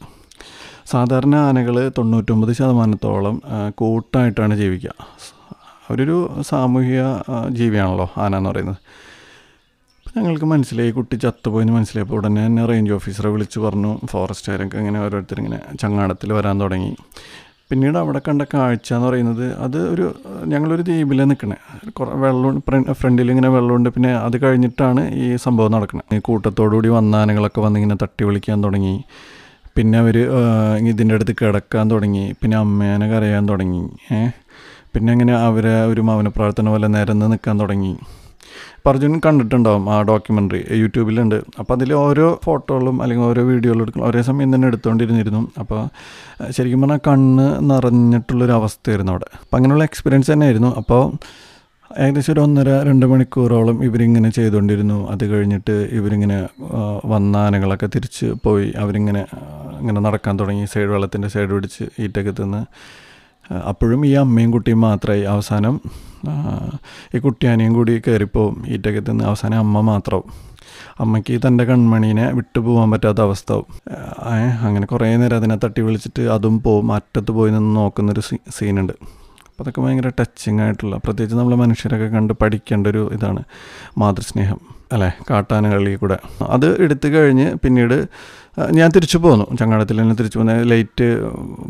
സാധാരണ 0.86 1.36
ആനകൾ 1.36 1.88
തൊണ്ണൂറ്റൊമ്പത് 1.98 2.52
ശതമാനത്തോളം 2.52 3.42
കൂട്ടായിട്ടാണ് 3.74 4.54
ജീവിക്കുക. 4.56 4.90
അവരൊരു 5.90 6.38
സാമൂഹിക 6.40 7.02
ജീവിയാണല്ലോ 7.50 8.10
ആന 8.16 8.36
എന്ന് 8.36 8.50
പറയുന്നത്. 8.50 8.76
ഞങ്ങൾക്ക് 10.16 10.44
മനസ്സിലായി 10.44 10.90
കുട്ടി 10.90 11.16
ചത്തുപോയെന്ന് 11.16 11.72
മനസ്സിലായപ്പോൾ 11.72 12.14
ഉടനെ 12.14 12.46
തന്നെ 12.46 12.66
റേഞ്ച് 12.66 12.92
ഓഫീസറെ 12.92 13.30
വിളിച്ച് 13.30 13.58
പറഞ്ഞു. 13.58 13.98
ഫോറസ്റ്റുകാരൊക്കെ 14.06 14.78
ഇങ്ങനെ 14.78 15.04
ഓരോരുത്തരിങ്ങനെ 15.04 15.76
ചങ്ങാടത്തിൽ 15.76 16.32
വരാൻ 16.32 16.60
തുടങ്ങി. 16.60 16.96
പിന്നീട് 17.74 17.96
അവിടെ 18.00 18.20
കണ്ട 18.26 18.42
കാഴ്ച 18.50 18.88
എന്ന് 18.96 19.06
പറയുന്നത് 19.06 19.46
അത് 19.64 19.76
ഒരു 19.92 20.04
ഞങ്ങളൊരു 20.50 20.82
ദ്വീപിൽ 20.88 21.20
നിൽക്കണേ 21.30 21.56
കുറേ 21.98 22.10
വെള്ളം 22.24 22.58
ഫ്രണ്ടിൽ 22.98 23.30
ഇങ്ങനെ 23.32 23.48
വെള്ളമുണ്ട്. 23.54 23.88
പിന്നെ 23.94 24.10
അത് 24.26 24.36
കഴിഞ്ഞിട്ടാണ് 24.44 25.02
ഈ 25.24 25.26
സംഭവം 25.44 25.72
നടക്കുന്നത് 25.74 26.14
ഈ 26.16 26.20
കൂട്ടത്തോടുകൂടി 26.28 26.90
വന്ന 26.96 27.22
ആനകളൊക്കെ 27.22 27.60
വന്നിങ്ങനെ 27.66 27.96
തട്ടി 28.02 28.22
വിളിക്കാൻ 28.28 28.58
തുടങ്ങി. 28.66 28.94
പിന്നെ 29.78 29.98
അവർ 30.02 30.16
ഇതിന്റെ 30.90 31.16
അടുത്ത് 31.18 31.34
കിടക്കാൻ 31.40 31.84
തുടങ്ങി. 31.94 32.24
പിന്നെ 32.40 32.56
അമ്മേനെ 32.64 33.08
കരയാൻ 33.12 33.44
തുടങ്ങി. 33.52 33.82
പിന്നെ 34.94 35.10
അങ്ങനെ 35.16 35.34
അവരെ 35.48 35.74
ഒരു 35.92 36.04
മൗന 36.10 36.30
പ്രാർത്ഥന 36.38 36.68
പോലെ 36.74 36.90
നിരന്ന് 36.96 37.32
നിൽക്കാൻ 37.32 37.56
തുടങ്ങി. 37.64 37.94
അർജുൻ 38.90 39.12
കണ്ടിട്ടുണ്ടാവും 39.26 39.84
ആ 39.94 40.02
ഡോക്യുമെന്ററി 40.10 40.60
യൂട്യൂബിലുണ്ട്. 40.82 41.38
അപ്പോൾ 41.60 41.74
അതിൽ 41.76 41.92
ഓരോ 42.04 42.26
ഫോട്ടോകളും 42.44 42.96
അല്ലെങ്കിൽ 43.02 43.24
ഓരോ 43.24 43.42
വീഡിയോകളും 43.52 43.82
എടുക്കണം 43.84 44.06
ഒരേ 44.08 44.22
സമയം 44.28 44.50
തന്നെ 44.54 44.68
എടുത്തുകൊണ്ടിരുന്നിരുന്നു 44.68 45.42
അപ്പോൾ 45.62 45.80
ശരിക്കും 46.50 46.82
പറഞ്ഞാൽ 46.82 47.00
കണ്ണ് 47.06 47.46
നിറഞ്ഞിട്ടുള്ളൊരു 47.70 48.52
അവസ്ഥയായിരുന്നു 48.52 49.12
അവിടെ. 49.12 49.28
അപ്പോൾ 49.42 49.56
അങ്ങനെയുള്ള 49.56 49.84
എക്സ്പീരിയൻസ് 49.84 50.30
തന്നെയായിരുന്നു. 50.32 50.70
അപ്പോൾ 50.82 51.02
ഏകദേശം 52.02 52.32
ഒരു 52.32 52.40
ഒന്നര 52.40 52.70
രണ്ട് 52.88 53.06
മണിക്കൂറോളം 53.06 53.76
ഇവരിങ്ങനെ 53.84 54.30
ചെയ്തുകൊണ്ടിരുന്നു 54.30 54.96
അത് 55.10 55.24
കഴിഞ്ഞിട്ട് 55.32 55.74
ഇവരിങ്ങനെ 55.98 56.38
വന്നാനകളൊക്കെ 57.04 57.88
തിരിച്ച് 57.94 58.26
പോയി. 58.44 58.68
അവരിങ്ങനെ 58.82 59.22
ഇങ്ങനെ 59.80 60.00
നടക്കാൻ 60.00 60.34
തുടങ്ങി. 60.40 60.64
സൈഡ് 60.64 60.90
വെള്ളത്തിന്റെ 60.94 61.28
സൈഡ് 61.28 61.50
പിടിച്ച് 61.50 61.84
ഈറ്റൊക്കെ 62.04 62.34
തിന്ന് 62.42 62.62
അപ്പോഴും 63.52 64.06
ഈ 64.06 64.12
അമ്മയും 64.12 64.50
കുട്ടിയും 64.50 64.80
മാത്രമായി 64.80 65.22
അവസാനം 65.22 65.80
ഈ 67.14 67.18
കുട്ടിയാനെയും 67.18 67.72
കൂടി 67.72 68.02
കയറിപ്പോവും 68.08 68.64
ഈറ്റൊക്കെ 68.66 69.00
നിന്ന് 69.00 69.24
അവസാനം 69.24 69.58
അമ്മ 69.58 69.80
മാത്രമാവും 69.80 70.54
അമ്മയ്ക്ക് 71.00 71.40
തന്റെ 71.46 71.64
കൺമണീനെ 71.64 72.32
വിട്ടു 72.32 72.60
പോകാൻ 72.60 72.90
പറ്റാത്ത 72.90 73.18
അവസ്ഥ. 73.18 73.52
അങ്ങനെ 74.60 74.86
കുറേ 74.86 75.16
നേരം 75.16 75.36
അതിനെ 75.36 75.56
തട്ടി 75.56 75.80
വിളിച്ചിട്ട് 75.80 76.22
അതും 76.22 76.62
പോവും 76.62 76.92
അറ്റത്ത് 76.92 77.30
പോയി 77.30 77.50
നിന്ന് 77.50 77.76
നോക്കുന്നൊരു 77.76 78.20
സീ 78.20 78.36
സീനുണ്ട്. 78.50 78.92
അപ്പോൾ 78.92 79.62
അതൊക്കെ 79.62 79.80
ഭയങ്കര 79.80 80.08
ടച്ചിങ് 80.08 80.60
ആയിട്ടുള്ള 80.60 80.96
പ്രത്യേകിച്ച് 80.96 81.36
നമ്മൾ 81.36 81.54
മനുഷ്യരൊക്കെ 81.54 82.06
കണ്ട് 82.06 82.32
പഠിക്കേണ്ട 82.32 82.86
ഒരു 82.86 83.10
ഇതാണ് 83.12 83.42
മാതൃസ്നേഹം 83.98 84.60
അല്ലേ? 84.92 85.12
കാട്ടാനകളിൽ 85.30 85.96
കൂടെ. 85.96 86.18
അത് 86.48 86.82
എടുത്തു 86.82 87.08
കഴിഞ്ഞ് 87.08 87.54
പിന്നീട് 87.54 88.08
ഞാൻ 88.70 88.90
തിരിച്ചു 88.96 89.18
പോന്നു. 89.18 89.56
ചങ്ങാടത്തിൽ 89.56 90.00
തന്നെ 90.00 90.14
തിരിച്ചു 90.14 90.38
പോന്നു. 90.38 90.52
ലൈറ്റ് 90.52 91.06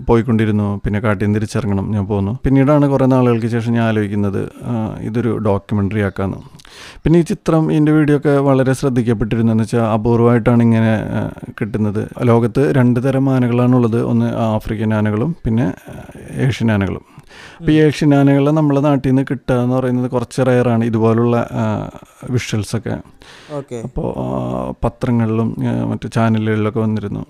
പോയിക്കൊണ്ടിരുന്നു. 0.08 0.80
പിന്നെ 0.84 1.00
കാട്ടിൽ 1.00 1.24
നിന്ന് 1.24 1.36
തിരിച്ചിറങ്ങണം. 1.36 1.92
ഞാൻ 1.92 2.06
പോന്നു. 2.06 2.38
പിന്നീടാണ് 2.44 2.90
കുറേ 2.90 3.06
നാളുകൾക്ക് 3.06 3.46
ശേഷം 3.46 3.72
ഞാൻ 3.72 3.84
ആലോചിക്കുന്നത് 3.84 4.48
ഇതൊരു 5.00 5.38
ഡോക്യുമെന്ററി 5.38 6.00
ആക്കാമെന്ന് 6.00 6.40
പിന്നെ 7.04 7.20
ഈ 7.20 7.22
ചിത്രം 7.22 7.72
ഇതിന്റെ 7.72 7.92
വീഡിയോ 7.92 8.16
ഒക്കെ 8.16 8.38
വളരെ 8.38 8.72
ശ്രദ്ധിക്കപ്പെട്ടിരുന്നു 8.72 9.52
എന്ന് 9.52 9.64
വെച്ചാൽ 9.64 9.80
അപൂർവമായിട്ടാണ് 9.80 10.62
ഇങ്ങനെ 10.62 10.92
കിട്ടുന്നത്. 11.60 12.08
ലോകത്ത് 12.22 12.72
രണ്ട് 12.76 13.08
തരം 13.08 13.30
ആനകളാണുള്ളത്. 13.34 14.02
ഒന്ന് 14.02 14.34
ആഫ്രിക്കൻ 14.34 14.94
ആനകളും 14.94 15.36
പിന്നെ 15.44 15.72
ഏഷ്യൻ 16.46 16.72
ആനകളും. 16.72 17.13
അപ്പോൾ 17.58 17.72
ഈ 17.72 17.74
ഏഷ്യൻ 17.74 18.14
ആനകളെ 18.14 18.50
നമ്മളെ 18.50 18.80
നാട്ടിൽ 18.80 19.08
നിന്ന് 19.08 19.24
കിട്ടുക 19.30 19.54
എന്ന് 19.54 19.76
പറയുന്നത് 19.76 20.10
കുറച്ച് 20.10 20.42
റയറാണ് 20.46 20.84
ഇതുപോലുള്ള 20.84 21.48
വിഷ്വൽസൊക്കെ 22.30 22.96
അപ്പോൾ 23.84 24.08
പത്രങ്ങളിലും 24.84 25.56
മറ്റു 25.90 26.08
ചാനലുകളിലൊക്കെ 26.08 26.80
വന്നിരുന്നു. 26.80 27.24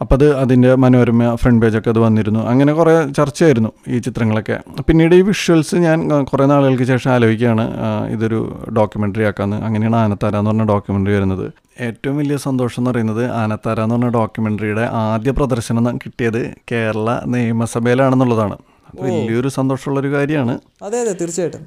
അപ്പോൾ 0.00 0.14
അത് 0.14 0.36
അതിന്റെ 0.36 0.74
മനോരമ 0.74 1.34
ഫ്രണ്ട് 1.34 1.66
പേജൊക്കെ 1.66 1.90
അത് 1.90 1.98
വന്നിരുന്നു. 1.98 2.40
അങ്ങനെ 2.40 2.72
കുറേ 2.72 2.92
ചർച്ചയായിരുന്നു 3.16 3.70
ഈ 3.88 3.98
ചിത്രങ്ങളൊക്കെ. 3.98 4.56
പിന്നീട് 4.88 5.14
ഈ 5.14 5.20
വിഷ്വൽസ് 5.20 5.76
ഞാൻ 5.76 6.24
കുറേ 6.24 6.46
നാളുകൾക്ക് 6.46 6.82
ശേഷം 6.82 7.10
ആലോചിക്കുകയാണ്. 7.10 7.64
ഇതൊരു 8.10 8.62
ഡോക്യുമെന്ററി 8.76 9.22
ആക്കാമെന്ന് 9.22 9.56
അങ്ങനെയാണ് 9.66 9.96
ആനത്താര 9.96 10.36
എന്ന് 10.36 10.50
പറഞ്ഞ 10.50 10.64
ഡോക്യുമെന്ററി 10.64 11.14
വരുന്നത്. 11.14 11.52
ഏറ്റവും 11.80 12.16
വലിയ 12.16 12.36
സന്തോഷം 12.36 12.80
എന്ന് 12.80 12.90
പറയുന്നത് 12.90 13.30
ആനത്താര 13.30 13.80
എന്ന് 13.80 13.94
പറഞ്ഞ 13.94 14.08
ഡോക്യുമെന്ററിയുടെ 14.08 14.88
ആദ്യ 14.92 15.30
പ്രദർശനം 15.30 15.96
കിട്ടിയത് 15.96 16.54
കേരള 16.72 17.20
നിയമസഭയിലാണെന്നുള്ളതാണ്. 17.26 18.58
വലിയൊരു 18.94 19.48
സന്തോഷമുള്ളൊരു 19.48 20.12
കാര്യമാണ്. 20.12 20.58
അതെ 20.82 21.00
അതെ 21.00 21.12
തീർച്ചയായിട്ടും. 21.12 21.64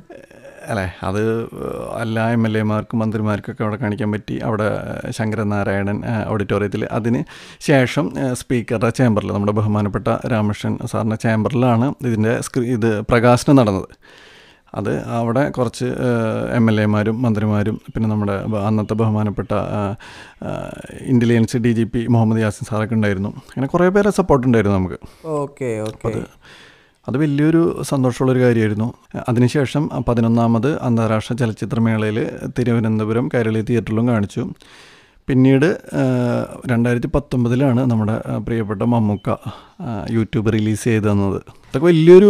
അല്ലേ? 0.67 0.93
അത് 1.03 1.21
എല്ലാ 2.01 2.29
എം 2.29 2.47
എൽ 2.47 2.57
എമാർക്കും 2.57 2.99
മന്ത്രിമാർക്കൊക്കെ 2.99 3.63
അവിടെ 3.63 3.75
കാണിക്കാൻ 3.75 4.11
പറ്റി. 4.11 4.39
അവിടെ 4.39 4.67
ശങ്കരനാരായണൻ 5.11 6.01
ഓഡിറ്റോറിയത്തിൽ 6.27 6.85
അതിന് 6.85 7.23
ശേഷം 7.59 8.11
സ്പീക്കറുടെ 8.33 8.89
ചേംബറിൽ 8.89 9.31
നമ്മുടെ 9.31 9.51
ബഹുമാനപ്പെട്ട 9.51 10.07
രാമകൃഷ്ണൻ 10.31 10.79
സാറിന്റെ 10.91 11.15
ചേംബറിലാണ് 11.15 11.93
ഇതിന്റെ 12.01 12.41
സ്ക്രീ 12.41 12.67
ഇത് 12.67 13.01
പ്രകാശനം 13.01 13.55
നടന്നത്. 13.55 13.87
അത് 14.75 15.03
അവിടെ 15.05 15.49
കുറച്ച് 15.49 15.85
എം 16.55 16.69
എൽ 16.69 16.81
എമാരും 16.81 17.21
മന്ത്രിമാരും 17.21 17.81
പിന്നെ 17.93 18.09
നമ്മുടെ 18.09 18.33
അന്നത്തെ 18.67 18.93
ബഹുമാനപ്പെട്ട 18.93 19.51
intelligence 21.01 21.57
D 21.57 21.71
G 21.71 21.83
P 21.83 22.07
Muhammad 22.07 22.41
Yasin 22.41 22.65
സാറൊക്കെ 22.65 22.95
ഉണ്ടായിരുന്നു. 22.95 23.29
അങ്ങനെ 23.29 23.67
കുറേ 23.67 23.89
പേരെ 23.89 24.09
സപ്പോർട്ട് 24.09 24.47
ഉണ്ടായിരുന്നു 24.47 24.77
നമുക്ക്. 24.77 24.99
Okay 25.25 25.79
okay. 25.79 26.23
അത് 27.07 27.17
വലിയൊരു 27.17 27.81
സന്തോഷമുള്ളൊരു 27.81 28.39
കാര്യമായിരുന്നു. 28.39 28.93
അതിനുശേഷം 29.29 29.89
പതിനൊന്നാമത് 30.07 30.81
അന്താരാഷ്ട്ര 30.81 31.35
ചലച്ചിത്രമേളയിൽ 31.35 32.29
തിരുവനന്തപുരം 32.59 33.29
കൈരളി 33.35 33.61
തിയേറ്ററിലും 33.61 34.07
കാണിച്ചു. 34.07 34.47
പിന്നീട് 35.27 35.67
രണ്ടായിരത്തി 36.71 37.09
പത്തൊമ്പതിലാണ് 37.15 37.91
നമ്മുടെ 37.91 38.15
പ്രിയപ്പെട്ട 38.37 38.81
മമ്മൂക്ക 38.83 39.35
യൂട്യൂബ് 40.11 40.53
റിലീസ് 40.53 40.83
ചെയ്ത് 40.83 41.03
തന്നത് 41.03 41.39
അതൊക്കെ 41.39 41.85
വലിയൊരു 41.87 42.29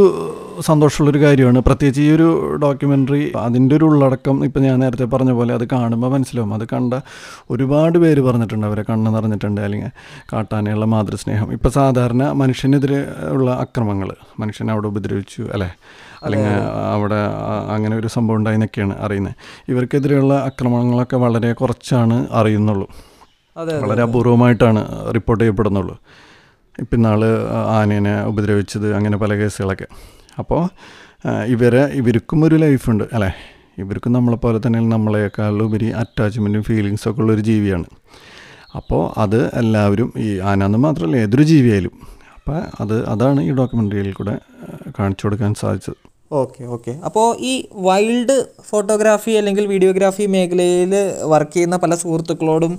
സന്തോഷമുള്ളൊരു 0.62 1.20
കാര്യമാണ്. 1.26 1.60
പ്രത്യേകിച്ച് 1.60 2.02
ഈ 2.02 2.12
ഒരു 2.12 2.28
ഡോക്യുമെന്ററി 2.64 3.32
അതിന്റെ 3.38 3.76
ഒരു 3.76 3.86
ഉള്ളടക്കം 3.86 4.46
ഇപ്പം 4.46 4.62
ഞാൻ 4.62 4.80
നേരത്തെ 4.80 5.04
പറഞ്ഞ 5.04 5.32
പോലെ 5.32 5.54
അത് 5.54 5.68
കാണുമ്പോൾ 5.68 6.12
മനസ്സിലാവും. 6.12 6.54
അത് 6.54 6.66
കണ്ട 6.74 6.94
ഒരുപാട് 7.50 7.98
പേര് 7.98 8.22
പറഞ്ഞിട്ടുണ്ട് 8.22 8.68
അവരെ 8.68 8.84
കണ്ണ് 8.90 9.16
നിറഞ്ഞിട്ടുണ്ട് 9.16 9.62
അല്ലെങ്കിൽ 9.62 9.92
കാട്ടാനുള്ള 10.34 10.86
മാതൃസ്നേഹം. 10.86 11.54
ഇപ്പം 11.54 11.72
സാധാരണ 11.72 12.24
മനുഷ്യനെതിരെ 12.32 13.02
ഉള്ള 13.32 13.52
അക്രമങ്ങൾ 13.52 14.12
മനുഷ്യനെ 14.40 14.74
അവിടെ 14.74 14.88
ഉപദ്രവിച്ചു 14.88 15.42
അല്ലേ? 15.54 15.72
അല്ലെങ്കിൽ 16.24 16.56
അവിടെ 16.94 17.20
അങ്ങനെ 17.76 17.96
ഒരു 17.96 18.08
സംഭവം 18.08 18.38
ഉണ്ടായിന്നൊക്കെയാണ് 18.38 18.96
അറിയുന്നത്. 19.00 19.36
ഇവർക്കെതിരെയുള്ള 19.70 20.34
ആക്രമണങ്ങളൊക്കെ 20.34 21.16
വളരെ 21.16 21.54
കുറച്ചാണ് 21.54 22.28
അറിയുന്നുള്ളൂ. 22.32 22.88
അതെ 23.58 23.80
വളരെ 23.80 24.02
അപൂർവമായിട്ടാണ് 24.02 25.14
റിപ്പോർട്ട് 25.16 25.44
ചെയ്യപ്പെടുന്നുള്ളൂ. 25.44 25.98
ഇപ്പം 26.80 26.98
ഇന്നാൾ 26.98 27.22
ആനേനെ 27.68 28.24
ഉപദ്രവിച്ചത് 28.24 28.94
അങ്ങനെ 28.94 29.18
പല 29.18 29.36
കേസുകളൊക്കെ. 29.36 29.88
അപ്പോൾ 30.40 30.70
ഇവരെ 31.46 31.82
ഇവർക്കും 31.94 32.46
ഒരു 32.46 32.56
ലൈഫുണ്ട് 32.56 33.04
അല്ലേ? 33.14 33.32
ഇവർക്കും 33.78 34.14
നമ്മളെപ്പോലെ 34.14 34.60
തന്നെ 34.68 34.80
നമ്മളെക്കാളുപരി 34.80 35.86
അറ്റാച്ച്മെന്റും 35.86 36.64
ഫീലിങ്സും 36.64 37.12
ഒക്കെ 37.12 37.22
ഉള്ളൊരു 37.22 37.42
ജീവിയാണ്. 37.42 37.86
അപ്പോൾ 38.76 39.20
അത് 39.20 39.56
എല്ലാവരും 39.56 40.14
ഈ 40.18 40.40
ആനന്ന് 40.40 40.78
മാത്രമല്ല 40.78 41.16
ഏതൊരു 41.16 41.44
ജീവിയായാലും. 41.44 41.92
അപ്പോൾ 42.36 42.62
അത് 42.80 43.08
അതാണ് 43.08 43.42
ഈ 43.42 43.52
ഡോക്യുമെന്ററിയിൽ 43.52 44.14
കൂടെ 44.14 44.40
കാണിച്ചു 45.00 45.26
കൊടുക്കാൻ 45.26 45.54
സാധിച്ചത്. 45.54 46.11
Okay 46.40 46.64
okay. 46.76 46.92
അപ്പോൾ 47.08 47.28
ഈ 47.52 47.54
വൈൽഡ് 47.88 48.36
ഫോട്ടോഗ്രാഫി 48.70 49.34
അല്ലെങ്കിൽ 49.40 49.66
വീഡിയോഗ്രാഫി 49.72 50.26
മേഖലയിൽ 50.36 50.94
വർക്ക് 51.34 51.54
ചെയ്യുന്ന 51.54 51.78
പല 51.84 51.96
സുഹൃത്തുക്കളോടും 51.96 52.74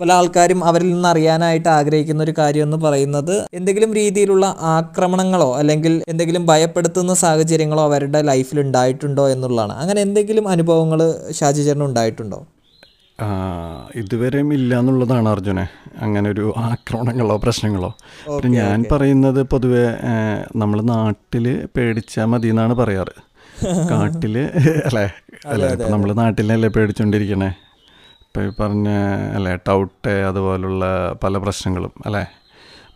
പല 0.00 0.10
ആൾക്കാരും 0.18 0.60
അവരിൽ 0.68 0.88
നിന്ന് 0.92 1.08
അറിയാനായിട്ട് 1.08 1.68
ആഗ്രഹിക്കുന്ന 1.78 2.20
ഒരു 2.26 2.34
കാര്യം 2.38 2.64
എന്ന് 2.66 2.78
പറയുന്നത് 2.84 3.34
എന്തെങ്കിലും 3.58 3.90
രീതിയിലുള്ള 3.98 4.46
ആക്രമണങ്ങളോ 4.76 5.50
അല്ലെങ്കിൽ 5.60 5.94
എന്തെങ്കിലും 6.12 6.44
ഭയപ്പെടുത്തുന്ന 6.50 7.14
സാഹചര്യങ്ങളോ 7.24 7.82
അവരുടെ 7.88 8.20
ലൈഫിൽ 8.30 8.60
ഉണ്ടായിട്ടുണ്ടോ 8.66 9.24
എന്നുള്ളതാണ്. 9.34 9.74
അങ്ങനെ 9.82 10.00
എന്തെങ്കിലും 10.06 10.46
അനുഭവങ്ങൾ 10.54 11.02
ഷാജി 11.40 11.64
ചേട്ടന് 11.66 11.86
ഉണ്ടായിട്ടുണ്ടോ? 11.90 12.40
ഇതുവരെയും 14.00 14.48
ഇല്ല 14.56 14.78
എന്നുള്ളതാണ് 14.80 15.28
അർജുനെ. 15.28 15.64
അങ്ങനെ 16.04 16.28
ഒരു 16.34 16.44
ആക്രമണങ്ങളോ 16.68 17.36
പ്രശ്നങ്ങളോ. 17.44 17.90
ഞാൻ 18.58 18.84
പറയുന്നത് 18.92 19.40
പൊതുവെ 19.52 19.84
നമ്മൾ 20.62 20.78
നാട്ടിൽ 20.92 21.46
പേടിച്ചാൽ 21.76 22.28
മതി 22.32 22.48
എന്നാണ് 22.54 22.74
പറയാറ്. 22.82 23.14
കാട്ടിൽ 23.90 24.36
അല്ലേ? 24.88 25.06
അല്ലേ? 25.52 25.68
ഇപ്പം 25.74 25.92
നമ്മൾ 25.94 26.12
നാട്ടിലല്ലേ 26.20 26.70
പേടിച്ചുകൊണ്ടിരിക്കണേ 26.76 27.50
ഇപ്പം 28.24 28.44
ഈ 28.48 28.50
പറഞ്ഞ 28.60 28.88
അല്ലേ 29.36 29.52
ടൗട്ട് 29.68 30.14
അതുപോലുള്ള 30.30 30.84
പല 31.24 31.36
പ്രശ്നങ്ങളും 31.44 31.92
അല്ലേ? 32.06 32.24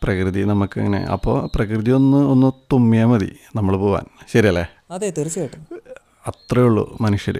പ്രകൃതി 0.03 0.41
നമുക്ക് 0.53 0.77
ഇങ്ങനെ 0.81 1.01
അപ്പോൾ 1.15 1.37
പ്രകൃതി 1.55 1.91
ഒന്ന് 1.99 2.21
ഒന്ന് 2.33 2.49
തുമ്മിയാൽ 2.73 3.09
മതി 3.13 3.31
നമ്മൾ 3.57 3.75
പോവാൻ. 3.85 4.07
ശരിയല്ലേ? 4.33 4.65
അതെ 4.95 5.09
തീർച്ചയായിട്ടും. 5.19 5.63
അത്രേ 6.31 6.63
ഉള്ളൂ 6.69 6.85
മനുഷ്യർ 7.05 7.37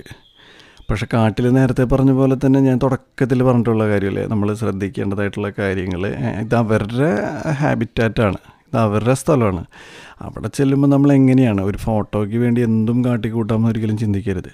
പക്ഷെ 0.91 1.07
കാട്ടിൽ 1.15 1.51
നേരത്തെ 1.51 1.85
പറഞ്ഞ 1.85 2.11
പോലെ 2.11 2.37
തന്നെ 2.47 2.61
ഞാൻ 2.61 2.79
തുടക്കത്തിൽ 2.83 3.43
പറഞ്ഞിട്ടുള്ള 3.43 3.89
കാര്യമല്ലേ? 3.89 4.27
നമ്മൾ 4.27 4.55
ശ്രദ്ധിക്കേണ്ടതായിട്ടുള്ള 4.55 5.53
കാര്യങ്ങൾ 5.59 6.07
ഇത് 6.07 6.55
അവരുടെ 6.55 7.11
ഹാബിറ്റാറ്റാണ് 7.51 8.39
ഇത് 8.69 8.79
അവരുടെ 8.79 9.15
സ്ഥലമാണ്. 9.15 9.65
അവിടെ 10.23 10.49
ചെല്ലുമ്പോൾ 10.49 10.89
നമ്മൾ 10.89 11.13
എങ്ങനെയാണ് 11.13 11.61
ഒരു 11.61 11.79
ഫോട്ടോയ്ക്ക് 11.79 12.37
വേണ്ടി 12.37 12.61
എന്തും 12.61 13.05
കാട്ടിക്കൂട്ടാമെന്ന് 13.05 13.69
ഒരിക്കലും 13.69 13.99
ചിന്തിക്കരുത്. 13.99 14.53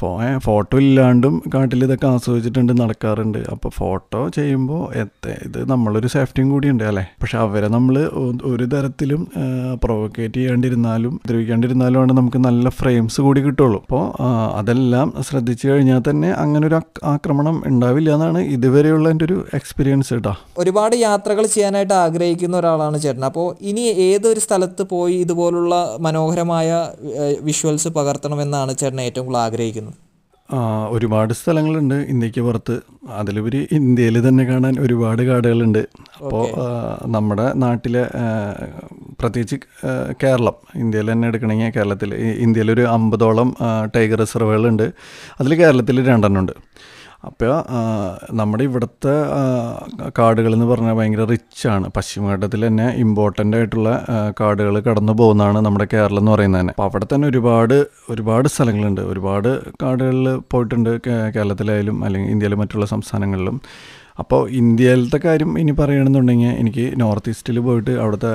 ഫോ 0.00 0.08
ഫോട്ടോ 0.46 0.76
ഇല്ലാണ്ടും 0.84 1.34
കാട്ടിൽ 1.54 1.84
ഇതൊക്കെ 1.86 2.06
ആസ്വദിച്ചിട്ടുണ്ട് 2.12 2.72
നടക്കാറുണ്ട്. 2.82 3.38
അപ്പോൾ 3.54 3.70
ഫോട്ടോ 3.78 4.20
ചെയ്യുമ്പോൾ 4.38 4.82
എത്ത 5.02 5.34
ഇത് 5.46 5.58
നമ്മളൊരു 5.72 6.08
സേഫ്റ്റിയും 6.14 6.48
കൂടിയുണ്ട് 6.54 6.84
അല്ലേ? 6.90 7.04
പക്ഷെ 7.22 7.36
അവരെ 7.44 7.68
നമ്മൾ 7.76 7.96
ഒരു 8.52 8.66
തരത്തിലും 8.74 9.22
പ്രൊവക്കേറ്റ് 9.84 10.36
ചെയ്യാണ്ടിരുന്നാലും 10.38 11.12
ഉപദ്രവിക്കാണ്ടിരുന്നാലും 11.18 12.00
ആണ് 12.02 12.12
നമുക്ക് 12.20 12.40
നല്ല 12.48 12.68
ഫ്രെയിംസ് 12.78 13.20
കൂടി 13.26 13.40
കിട്ടുള്ളൂ. 13.46 13.80
അപ്പോൾ 13.84 14.04
അതെല്ലാം 14.60 15.08
ശ്രദ്ധിച്ചു 15.28 15.66
കഴിഞ്ഞാൽ 15.70 16.00
തന്നെ 16.08 16.30
അങ്ങനെ 16.44 16.64
ഒരു 16.70 16.78
ആക്രമണം 17.14 17.56
ഉണ്ടാവില്ല 17.70 18.10
എന്നാണ് 18.16 18.40
ഇതുവരെയുള്ള 18.56 19.06
എന്റെ 19.14 19.26
ഒരു 19.28 19.36
എക്സ്പീരിയൻസ് 19.58 20.12
കേട്ടോ 20.14 20.34
ഒരുപാട് 20.62 20.96
യാത്രകൾ 21.06 21.44
ചെയ്യാനായിട്ട് 21.56 21.94
ആഗ്രഹിക്കുന്ന 22.04 22.54
ഒരാളാണ് 22.62 22.96
ചേട്ടൻ. 23.04 23.24
അപ്പോൾ 23.30 23.46
ഇനി 23.70 23.84
ഏതൊരു 24.08 24.40
സ്ഥലത്ത് 24.46 24.82
പോയി 24.94 25.16
ഇതുപോലുള്ള 25.24 25.74
മനോഹരമായ 26.06 26.68
വിഷ്വൽസ് 27.48 27.90
പകർത്തണമെന്നാണ് 27.98 28.72
ചേട്ടൻ 28.80 29.00
ഏറ്റവും 29.08 29.26
കൂടുതൽ 29.26 29.42
ആഗ്രഹിക്കുന്നത്? 29.46 29.83
ഒരുപാട് 30.88 31.32
സ്ഥലങ്ങളുണ്ട്. 31.32 31.94
ഇന്ത്യയ്ക്ക് 31.94 32.40
പുറത്ത്. 32.40 32.76
അതിലുപരി 33.10 33.60
ഇന്ത്യയിൽ 33.72 34.28
തന്നെ 34.28 34.44
കാണാൻ 34.44 34.74
ഒരുപാട് 34.80 35.22
കാടുകളുണ്ട്. 35.22 35.78
അപ്പോൾ 36.18 36.46
നമ്മുടെ 37.06 37.46
നാട്ടിലെ 37.54 38.04
പ്രത്യേകിച്ച് 39.20 39.56
കേരളം. 40.22 40.56
ഇന്ത്യയിൽ 40.74 41.12
തന്നെ 41.12 41.28
എടുക്കണമെങ്കിൽ 41.28 41.72
കേരളത്തിൽ. 41.76 42.14
ഇന്ത്യയിലൊരു 42.14 42.84
അമ്പതോളം 42.96 43.50
ടൈഗർ 43.96 44.20
റിസർവുകളുണ്ട്. 44.20 44.86
അതിൽ 45.40 45.54
കേരളത്തിൽ 45.54 46.06
രണ്ടെണ്ണം 46.08 46.40
ഉണ്ട്. 46.40 46.52
അപ്പോൾ 47.28 47.52
നമ്മുടെ 48.40 48.64
ഇവിടുത്തെ 48.68 49.14
കാടുകൾ 50.18 50.52
എന്ന് 50.56 50.66
പറഞ്ഞാൽ 50.70 50.94
ഭയങ്കര 50.98 51.24
റിച്ചാണ് 51.32 51.86
പശ്ചിമഘട്ടത്തിൽ 51.96 52.62
തന്നെ 52.66 52.86
ഇമ്പോർട്ടന്റ് 53.04 53.56
ആയിട്ടുള്ള 53.58 53.90
കാടുകൾ 54.40 54.76
കടന്നു 54.88 55.14
പോകുന്നതാണ് 55.20 55.60
നമ്മുടെ 55.66 55.86
കേരളം 55.94 56.20
എന്ന് 56.22 56.32
പറയുന്നത് 56.34 56.60
തന്നെ. 56.60 56.74
അപ്പോൾ 56.76 56.86
അവിടെ 56.88 57.08
തന്നെ 57.14 57.28
ഒരുപാട് 57.32 57.76
ഒരുപാട് 58.14 58.48
സ്ഥലങ്ങളുണ്ട്. 58.54 59.02
ഒരുപാട് 59.12 59.50
കാടുകളിൽ 59.82 60.28
പോയിട്ടുണ്ട് 60.52 60.92
കേരളത്തിലായാലും 61.08 61.98
അല്ലെങ്കിൽ 62.08 62.32
ഇന്ത്യയിലെ 62.36 62.58
മറ്റുള്ള 62.62 62.88
സംസ്ഥാനങ്ങളിലും. 62.94 63.58
അപ്പോൾ 64.18 64.50
ഇന്ത്യയിലത്തെ 64.50 65.20
കാര്യം 65.24 65.58
ഇനി 65.58 65.72
പറയുകയാണെന്നുണ്ടെങ്കിൽ 65.72 66.46
എനിക്ക് 66.46 67.00
നോർത്ത് 67.00 67.28
ഈസ്റ്റിൽ 67.28 67.58
പോയിട്ട് 67.58 67.90
അവിടുത്തെ 67.90 68.32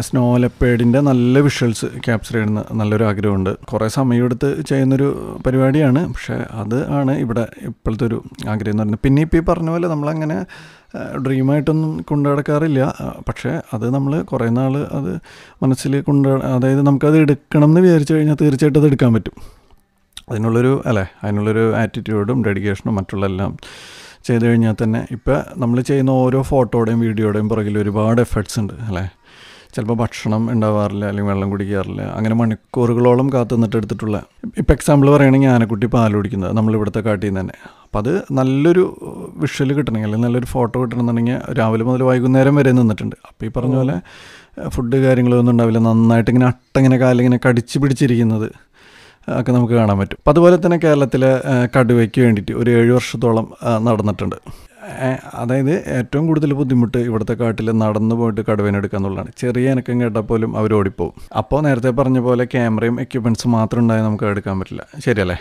സ്നോ 0.00 0.36
ലെപ്പേഡിന്റെ 0.36 1.00
നല്ല 1.00 1.38
വിഷ്വൽസ് 1.38 1.86
ക്യാപ്ചർ 1.86 2.34
ചെയ്യുന്ന 2.34 2.64
നല്ലൊരു 2.72 3.04
ആഗ്രഹമുണ്ട്. 3.04 3.56
കുറേ 3.64 3.88
സമയമെടുത്ത് 3.88 4.62
ചെയ്യുന്നൊരു 4.62 5.38
പരിപാടിയാണ്. 5.46 6.06
പക്ഷേ 6.12 6.34
അത് 6.34 6.88
ആണ് 6.88 7.18
ഇവിടെ 7.18 7.46
ഇപ്പോഴത്തെ 7.62 8.06
ഒരു 8.06 8.22
ആഗ്രഹം 8.48 8.70
എന്ന് 8.70 8.82
പറയുന്നത്. 8.82 9.00
പിന്നെ 9.04 9.22
ഇപ്പോൾ 9.22 9.36
ഈ 9.36 9.40
പറഞ്ഞ 9.40 9.70
പോലെ 9.70 9.88
നമ്മളങ്ങനെ 9.88 10.44
ഡ്രീമായിട്ടൊന്നും 11.26 12.04
കൊണ്ടു 12.08 12.28
നടക്കാറില്ല. 12.28 12.94
പക്ഷേ 13.28 13.60
അത് 13.74 13.94
നമ്മൾ 13.94 14.22
കുറേ 14.22 14.48
നാൾ 14.48 14.76
അത് 14.92 15.18
മനസ്സിൽ 15.62 16.00
കൊണ്ട് 16.00 16.28
അതായത് 16.28 16.86
നമുക്കത് 16.86 17.18
എടുക്കണം 17.18 17.64
എന്ന് 17.64 17.80
വിചാരിച്ചു 17.80 18.14
കഴിഞ്ഞാൽ 18.14 18.36
തീർച്ചയായിട്ടും 18.40 18.80
അത് 18.80 18.86
എടുക്കാൻ 18.86 19.14
പറ്റും. 19.14 19.32
അതിനുള്ളൊരു 20.28 20.82
അല്ലേ 20.86 21.06
അതിനുള്ളൊരു 21.24 21.76
ആറ്റിറ്റ്യൂഡും 21.76 22.44
ഡെഡിക്കേഷനും 22.44 22.94
മറ്റുള്ള 22.94 23.26
എല്ലാം 23.26 23.58
ചെയ്ത് 24.24 24.44
കഴിഞ്ഞാൽ 24.48 24.76
തന്നെ 24.82 25.00
ഇപ്പോൾ 25.16 25.36
നമ്മൾ 25.62 25.80
ചെയ്യുന്ന 25.80 26.10
ഓരോ 26.24 26.40
ഫോട്ടോയുടെയും 26.42 27.00
വീഡിയോയുടെയും 27.00 27.48
പുറകിൽ 27.48 27.78
ഒരുപാട് 27.78 28.20
എഫേർട്സ് 28.20 28.58
ഉണ്ട് 28.60 28.74
അല്ലേ? 28.88 29.04
ചിലപ്പോൾ 29.74 29.96
ഭക്ഷണം 30.00 30.42
ഉണ്ടാവാറില്ല 30.52 31.04
അല്ലെങ്കിൽ 31.10 31.30
വെള്ളം 31.32 31.48
കുടിക്കാറില്ല 31.50 32.02
അങ്ങനെ 32.16 32.34
മണിക്കൂറുകളോളം 32.40 33.28
കാത്തു 33.34 33.54
നിന്നിട്ട് 33.54 33.76
എടുത്തിട്ടുള്ള. 33.76 34.18
ഇപ്പോൾ 34.60 34.72
എക്സാമ്പിൾ 34.72 35.06
പറയുകയാണെങ്കിൽ 35.14 35.50
ആനക്കുട്ടി 35.54 35.86
പാൽ 35.94 36.12
കുടിക്കുന്നത് 36.18 36.52
നമ്മളിവിടുത്തെ 36.58 37.00
കാട്ടിൽ 37.00 37.26
നിന്ന് 37.26 37.40
തന്നെ. 37.40 37.56
അപ്പം 37.84 37.98
അത് 37.98 38.12
നല്ലൊരു 38.38 38.84
വിഷ്വൽ 39.42 39.72
കിട്ടണമെങ്കിൽ 39.72 40.08
അല്ലെങ്കിൽ 40.08 40.26
നല്ലൊരു 40.26 40.46
ഫോട്ടോ 40.46 40.76
കിട്ടണമെന്നുണ്ടെങ്കിൽ 40.82 41.38
രാവിലെ 41.58 41.84
മുതൽ 41.84 42.02
വൈകുന്നേരം 42.02 42.54
വരെ 42.60 42.72
നിന്നിട്ടുണ്ട്. 42.72 43.16
അപ്പോൾ 43.30 43.46
ഈ 43.46 43.52
പറഞ്ഞ 43.56 43.74
പോലെ 43.80 43.96
ഫുഡ് 44.68 44.96
കാര്യങ്ങളൊന്നും 44.96 45.52
ഉണ്ടാവില്ല 45.52 45.78
നന്നായിട്ട് 45.78 46.30
ഇങ്ങനെ 46.30 46.46
അട്ടങ്ങനെ 46.46 46.96
കാലിങ്ങനെ 46.96 47.40
കടിച്ച് 47.46 47.78
പിടിച്ചിരിക്കുന്നത്. 47.78 48.48
ഒക്കെ 49.28 49.52
നമുക്ക് 49.52 49.74
കാണാൻ 49.74 49.98
പറ്റും. 49.98 50.16
അപ്പം 50.20 50.30
അതുപോലെ 50.30 50.56
തന്നെ 50.56 50.78
കേരളത്തിലെ 50.84 51.30
കടുവയ്ക്ക് 51.76 52.20
വേണ്ടിയിട്ട് 52.20 52.52
ഒരു 52.52 52.70
ഏഴ് 52.70 52.92
വർഷത്തോളം 52.92 53.46
നടന്നിട്ടുണ്ട്. 53.84 54.36
അതായത് 55.34 55.88
ഏറ്റവും 55.98 56.26
കൂടുതൽ 56.26 56.52
ബുദ്ധിമുട്ട് 56.52 56.98
ഇവിടുത്തെ 56.98 57.34
കാട്ടിൽ 57.34 57.70
നടന്നു 57.70 58.16
പോയിട്ട് 58.16 58.40
കടുവേനെ 58.40 58.78
എടുക്കുക 58.78 58.98
എന്നുള്ളതാണ്. 58.98 59.30
ചെറിയ 59.38 59.70
ഇനക്കം 59.70 60.00
കേട്ടാൽ 60.00 60.20
പോലും 60.20 60.58
അവർ 60.58 60.74
ഓടിപ്പോവും. 60.74 61.14
അപ്പോൾ 61.36 61.60
നേരത്തെ 61.62 61.90
പറഞ്ഞ 61.90 62.18
പോലെ 62.18 62.44
ക്യാമറയും 62.44 63.00
എക്യുപ്മെന്റ്സും 63.00 63.52
മാത്രം 63.52 63.80
ഉണ്ടായാൽ 63.80 64.02
നമുക്ക് 64.02 64.24
എടുക്കാൻ 64.24 64.60
പറ്റില്ല. 64.60 64.86
ശരിയല്ലേ? 65.04 65.36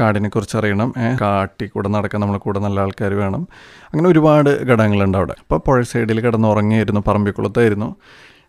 കാടിനെ 0.00 0.28
കുറിച്ച് 0.28 0.56
അറിയണം. 0.56 0.94
കാട്ടി 1.20 1.66
കൂടെ 1.66 1.88
നടക്കാൻ 1.88 2.20
നമ്മളെ 2.20 2.38
കൂടെ 2.38 2.58
നല്ല 2.58 2.80
ആൾക്കാർ 2.80 3.14
വേണം. 3.14 3.48
അങ്ങനെ 3.92 4.08
ഒരുപാട് 4.08 4.64
ഘടകങ്ങളുണ്ട് 4.64 5.18
അവിടെ. 5.18 5.34
അപ്പോൾ 5.40 5.58
പുഴ 5.66 5.82
സൈഡിൽ 5.82 6.20
കിടന്ന് 6.20 6.48
ഉറങ്ങിയായിരുന്നു 6.48 7.02
പറമ്പിക്കുളത്തായിരുന്നു. 7.08 7.96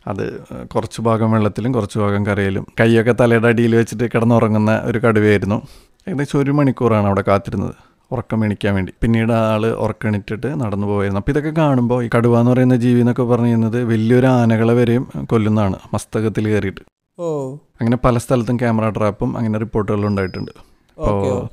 അത് 0.07 0.43
കുറച്ച് 0.67 1.01
ഭാഗം 1.01 1.31
വെള്ളത്തിലും 1.31 1.71
കുറച്ച് 1.71 1.99
ഭാഗം 1.99 2.25
കരയിലും. 2.25 2.67
കൈയൊക്കെ 2.79 3.15
തലയുടെ 3.21 3.47
അടിയിൽ 3.47 3.75
വെച്ചിട്ട് 3.75 4.03
കിടന്നുറങ്ങുന്ന 4.03 4.81
ഒരു 4.85 4.99
കടുവയായിരുന്നു. 4.99 5.61
ഏകദേശം 6.07 6.39
ഒരു 6.39 6.51
മണിക്കൂറാണ് 6.51 7.05
അവിടെ 7.05 7.23
കാത്തിരുന്നത് 7.27 7.73
ഉറക്കം 8.11 8.45
എണിക്കാൻ 8.45 8.75
വേണ്ടി. 8.75 8.93
പിന്നീട് 9.01 9.31
ആൾ 9.31 9.67
ഉറക്കണിട്ടിട്ട് 9.67 10.61
നടന്നു 10.61 10.87
പോയിരുന്നു 10.87 11.19
അപ്പോൾ 11.19 11.31
ഇതൊക്കെ 11.31 11.49
കാണുമ്പോൾ 11.49 12.03
ഈ 12.03 12.09
കടുവ 12.17 12.39
എന്ന് 12.39 12.51
പറയുന്ന 12.51 12.75
ജീവി 12.75 12.99
എന്നൊക്കെ 12.99 13.23
പറഞ്ഞു 13.23 13.45
കഴിഞ്ഞത് 13.45 13.83
വലിയൊരു 13.83 14.27
ആനകളെ 14.27 14.73
വരെയും 14.73 15.07
കൊല്ലുന്നതാണ് 15.29 15.75
മസ്തകത്തിൽ 15.93 16.47
കയറിയിട്ട്. 16.47 16.81
ഓ. 17.19 17.55
അങ്ങനെ 17.55 17.97
പല 17.97 18.17
സ്ഥലത്തും 18.17 18.57
ക്യാമറ 18.57 18.89
ട്രാപ്പും 18.89 19.37
അങ്ങനെ 19.37 19.59
റിപ്പോർട്ടുകൾ 19.59 20.05
ഉണ്ടായിട്ടുണ്ട്. 20.05 20.51
ഇപ്പോൾ 20.51 21.49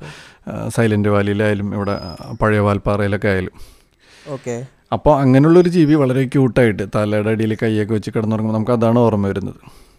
സൈലന്റ് 0.69 1.09
വാലിയിലായാലും 1.09 1.75
ഇവിടെ 1.75 1.99
പഴയ 2.41 2.59
വാൽപ്പാറയിലൊക്കെ 2.59 3.27
ആയാലും. 3.27 3.82
ഓക്കെ 4.29 4.65
അപ്പോൾ 4.93 5.19
അങ്ങനെയുള്ളൊരു 5.21 5.69
ജീവി 5.69 5.95
വളരെ 5.95 6.25
ക്യൂട്ടായിട്ട് 6.25 6.83
തലയുടെ 6.95 7.29
അടിയിൽ 7.29 7.57
കൈയൊക്കെ 7.63 7.93
വെച്ച് 7.93 8.11
കിടന്നുറങ്ങുമ്പോൾ 8.15 8.57
നമുക്ക് 8.57 8.71
അതാണ് 8.71 8.99
ഓർമ്മ 8.99 9.27
വരുന്നത്. 9.27 9.55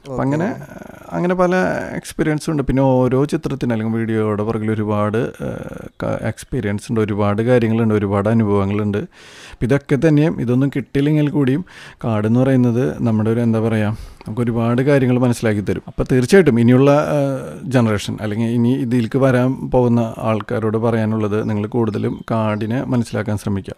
അപ്പം 0.08 0.20
അങ്ങനെ 0.20 0.54
അങ്ങനെ 1.12 1.34
പല 1.34 1.54
എക്സ്പീരിയൻസും 1.92 2.52
ഉണ്ട്. 2.52 2.62
പിന്നെ 2.62 2.82
ഓരോ 2.82 3.24
ചിത്രത്തിന് 3.24 3.72
അല്ലെങ്കിൽ 3.72 3.94
വീഡിയോയുടെ 3.94 4.42
പുറകിൽ 4.42 4.70
ഒരുപാട് 4.70 5.32
എക്സ്പീരിയൻസ് 6.04 6.86
ഉണ്ട്. 6.90 7.00
ഒരുപാട് 7.00 7.42
കാര്യങ്ങളുണ്ട്. 7.42 7.94
ഒരുപാട് 7.94 8.28
അനുഭവങ്ങളുണ്ട്. 8.28 9.06
ഇതൊക്കെ 9.62 10.08
തന്നെയും 10.08 10.40
ഇതൊന്നും 10.40 10.70
കിട്ടിയില്ലെങ്കിൽ 10.76 11.30
കൂടിയും 11.30 11.64
കാടെന്ന് 12.04 12.40
പറയുന്നത് 12.40 13.02
നമ്മുടെ 13.02 13.30
ഒരു 13.30 13.40
എന്താ 13.40 13.60
പറയുക 13.60 14.13
നമുക്ക് 14.26 14.40
ഒരുപാട് 14.40 14.82
കാര്യങ്ങൾ 14.82 15.18
മനസ്സിലാക്കി 15.18 15.60
തരും. 15.60 15.82
അപ്പോൾ 15.86 16.04
തീർച്ചയായിട്ടും 16.12 16.60
ഇനിയുള്ള 16.60 16.90
ജനറേഷൻ 17.64 18.14
അല്ലെങ്കിൽ 18.20 18.46
ഇനി 18.46 18.72
ഇതിലേക്ക് 18.84 19.18
വരാൻ 19.18 19.70
പോകുന്ന 19.70 20.14
ആൾക്കാരോട് 20.18 20.76
പറയാനുള്ളത് 20.76 21.50
നിങ്ങൾ 21.50 21.66
കൂടുതലും 21.66 22.24
കാടിനെ 22.30 22.84
മനസ്സിലാക്കാൻ 22.84 23.38
ശ്രമിക്കുക. 23.38 23.74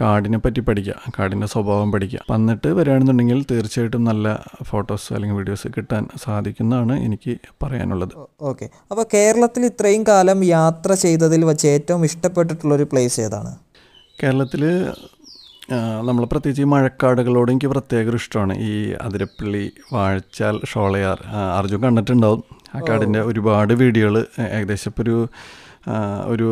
കാടിനെ 0.00 0.38
പറ്റി 0.38 0.60
പഠിക്കുക 0.60 0.94
കാടിന്റെ 1.18 1.46
സ്വഭാവം 1.46 1.92
പഠിക്കുക. 1.92 2.20
വന്നിട്ട് 2.30 2.68
വരികയാണെന്നുണ്ടെങ്കിൽ 2.68 3.46
തീർച്ചയായിട്ടും 3.50 4.04
നല്ല 4.04 4.26
ഫോട്ടോസ് 4.62 5.08
അല്ലെങ്കിൽ 5.12 5.36
വീഡിയോസ് 5.36 5.68
കിട്ടാൻ 5.76 6.08
സാധിക്കുന്നതാണ് 6.24 6.94
എനിക്ക് 7.06 7.32
പറയാനുള്ളത്. 7.62 8.14
ഓക്കെ. 8.40 8.68
അപ്പോൾ 8.90 9.06
കേരളത്തിൽ 9.14 9.64
ഇത്രയും 9.66 10.04
കാലം 10.08 10.44
യാത്ര 10.44 10.94
ചെയ്തതിൽ 10.94 11.44
വെച്ച് 11.44 11.66
ഏറ്റവും 11.66 12.04
ഇഷ്ടപ്പെട്ടിട്ടുള്ളൊരു 12.04 12.86
പ്ലേസ് 12.92 13.20
ഏതാണ്? 13.20 13.52
കേരളത്തിൽ 14.22 14.62
നമ്മൾ 16.06 16.24
പ്രത്യേകിച്ച് 16.24 16.62
ഈ 16.62 16.64
മഴക്കാടുകളോട് 16.64 17.52
എനിക്ക് 17.52 17.66
പ്രത്യേക 17.66 18.14
ഇഷ്ടമാണ്. 18.14 18.54
ഈ 18.58 18.92
അതിരപ്പള്ളി 19.02 19.72
വാഴച്ചാൽ 19.92 20.60
ഷോളയാർ 20.70 21.18
അർജുൻ 21.58 21.80
കണ്ടിട്ടുണ്ടാവും. 21.80 22.42
ആ 22.74 22.80
കാടിന്റെ 22.88 23.20
ഒരുപാട് 23.20 23.72
വീഡിയോകൾ 23.72 24.16
ഏകദേശം 24.58 24.90
ഇപ്പോൾ 24.90 25.02
ഒരു 25.02 25.16
ഒരു 26.26 26.48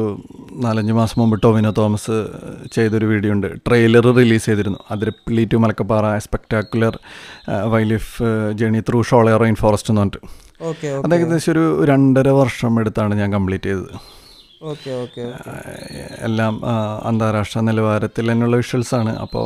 നാലഞ്ച് 0.64 0.92
മാസം 0.92 1.16
മുമ്പ് 1.20 1.42
ടോമിനോ 1.42 1.70
തോമസ് 1.78 2.16
ചെയ്തൊരു 2.72 3.07
വീഡിയോ 3.07 3.33
ഉണ്ട്. 3.33 3.46
ട്രെയിലർ 3.66 4.07
റിലീസ് 4.16 4.46
ചെയ്തിരുന്നു. 4.46 4.78
Athirappilly 4.90 5.44
to 5.52 5.57
Malakkappara 5.57 6.18
spectacular 6.18 6.98
wild 7.72 7.90
life 7.90 8.22
journey 8.52 8.81
through 8.88 9.02
Sholayar 9.02 9.40
rain 9.40 9.54
forest 9.54 9.90
എന്ന് 9.92 10.00
പറഞ്ഞിട്ട്. 10.00 10.20
അത് 11.04 11.14
ഏകദേശം 11.14 11.52
ഒരു 11.52 11.85
രണ്ടര 11.85 12.28
വർഷം 12.28 12.81
എടുത്താണ് 12.81 13.14
ഞാൻ 13.14 13.33
കംപ്ലീറ്റ് 13.33 13.64
ചെയ്തത്. 13.64 13.92
എല്ലാം 16.27 16.55
അന്താരാഷ്ട്ര 17.09 17.61
നിലവാരത്തിൽ 17.61 18.31
തന്നെയുള്ള 18.31 18.57
വിഷ്വൽസാണ് 18.57 19.12
അപ്പോൾ 19.25 19.44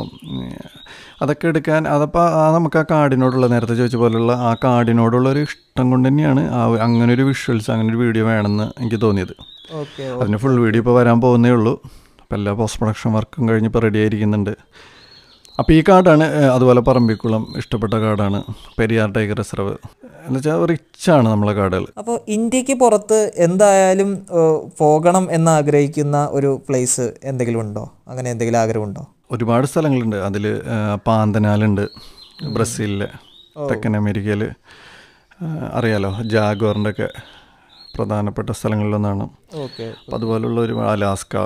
അതൊക്കെ 1.21 1.45
എടുക്കാൻ 1.47 1.81
അതപ്പോൾ 1.87 2.25
ആ 2.39 2.45
നമുക്ക് 2.55 2.79
ആ 2.81 2.83
കാർഡിനോടുള്ള 2.91 3.47
നേരത്തെ 3.47 3.75
ചോദിച്ച 3.75 3.95
പോലുള്ള 3.95 4.33
ആ 4.49 4.51
കാർഡിനോടുള്ള 4.63 5.27
ഒരു 5.29 5.39
ഇഷ്ടം 5.39 5.89
കൊണ്ട് 5.91 6.07
തന്നെയാണ് 6.09 6.41
ആ 6.49 6.61
അങ്ങനൊരു 6.63 6.83
അങ്ങനെ 6.85 7.13
ഒരു 7.13 7.23
വിഷ്വൽസ് 7.23 7.71
അങ്ങനെ 7.71 7.89
ഒരു 7.89 7.99
വീഡിയോ 8.03 8.25
വേണമെന്ന് 8.25 8.67
എനിക്ക് 8.79 8.99
തോന്നിയത്. 9.05 9.35
ഓക്കെ 9.81 10.03
അതിന് 10.21 10.37
ഫുൾ 10.37 10.57
വീഡിയോ 10.65 10.81
ഇപ്പോൾ 10.83 10.97
വരാൻ 10.99 11.21
പോകുന്നേ 11.21 11.51
ഉള്ളൂ. 11.51 11.73
അപ്പോൾ 12.21 12.35
എല്ലാ 12.35 12.53
പോസ്റ്റ് 12.61 12.79
പ്രൊഡക്ഷൻ 12.81 13.13
വർക്കും 13.13 13.49
കഴിഞ്ഞ് 13.49 13.69
ഇപ്പോൾ 13.71 13.83
റെഡി 13.87 13.99
ആയിരിക്കുന്നുണ്ട്. 13.99 14.53
അപ്പോൾ 15.59 15.73
ഈ 15.73 15.83
കാടാണ് 15.89 16.25
അതുപോലെ 16.53 16.81
പറമ്പിക്കുളം 16.87 17.43
ഇഷ്ടപ്പെട്ട 17.57 17.95
കാടാണ് 18.03 18.39
പെരിയാർ 18.77 19.09
ടൈഗർ 19.15 19.37
റിസർവ്. 19.41 19.73
എന്നുവെച്ചാൽ 20.25 20.61
റിച്ചാണ് 20.71 21.27
നമ്മളെ 21.33 21.53
കാടുകൾ 21.53 21.85
അപ്പോൾ 22.01 22.15
ഇന്ത്യയ്ക്ക് 22.35 22.75
പുറത്ത് 22.83 23.19
എന്തായാലും 23.45 24.09
പോകണം 24.77 25.25
എന്ന് 25.37 25.51
ആഗ്രഹിക്കുന്ന 25.51 26.17
ഒരു 26.31 26.49
പ്ലേസ് 26.69 27.05
എന്തെങ്കിലും 27.23 27.59
ഉണ്ടോ? 27.59 27.83
അങ്ങനെ 28.07 28.31
എന്തെങ്കിലും 28.31 28.59
ആഗ്രഹമുണ്ടോ? 28.59 29.03
ഒരുപാട് 29.31 29.67
സ്ഥലങ്ങളുണ്ട്. 29.67 30.17
അതിൽ 30.29 30.45
പാന്തനാലുണ്ട് 31.07 31.85
ബ്രസീലിലെ 32.55 33.09
തെക്കൻ 33.69 33.93
അമേരിക്കയിൽ 33.97 34.43
അറിയാലോ 35.73 36.11
ജാഗ്വറിന്റെ 36.33 36.91
ഒക്കെ 36.95 37.09
പ്രധാനപ്പെട്ട 37.95 38.49
സ്ഥലങ്ങളിലൊന്നാണ്. 38.59 39.25
അപ്പോൾ 39.53 40.15
അതുപോലുള്ള 40.17 40.59
ഒരു 40.61 40.75
അലാസ്ക 40.93 41.45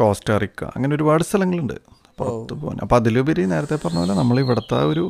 കോസ്റ്റാറിക്ക 0.00 0.62
അങ്ങനെ 0.76 0.92
ഒരുപാട് 0.94 1.22
സ്ഥലങ്ങളുണ്ട്. 1.30 1.76
പുറത്ത് 2.22 2.54
പോകാൻ 2.62 2.78
അപ്പോൾ 2.84 2.96
അതിലുപരി 3.00 3.44
നേരത്തെ 3.52 3.76
പറഞ്ഞ 3.84 4.00
പോലെ 4.02 4.14
നമ്മൾ 4.20 4.38
ഇവിടുത്തെ 4.44 4.78
ഒരു 4.92 5.04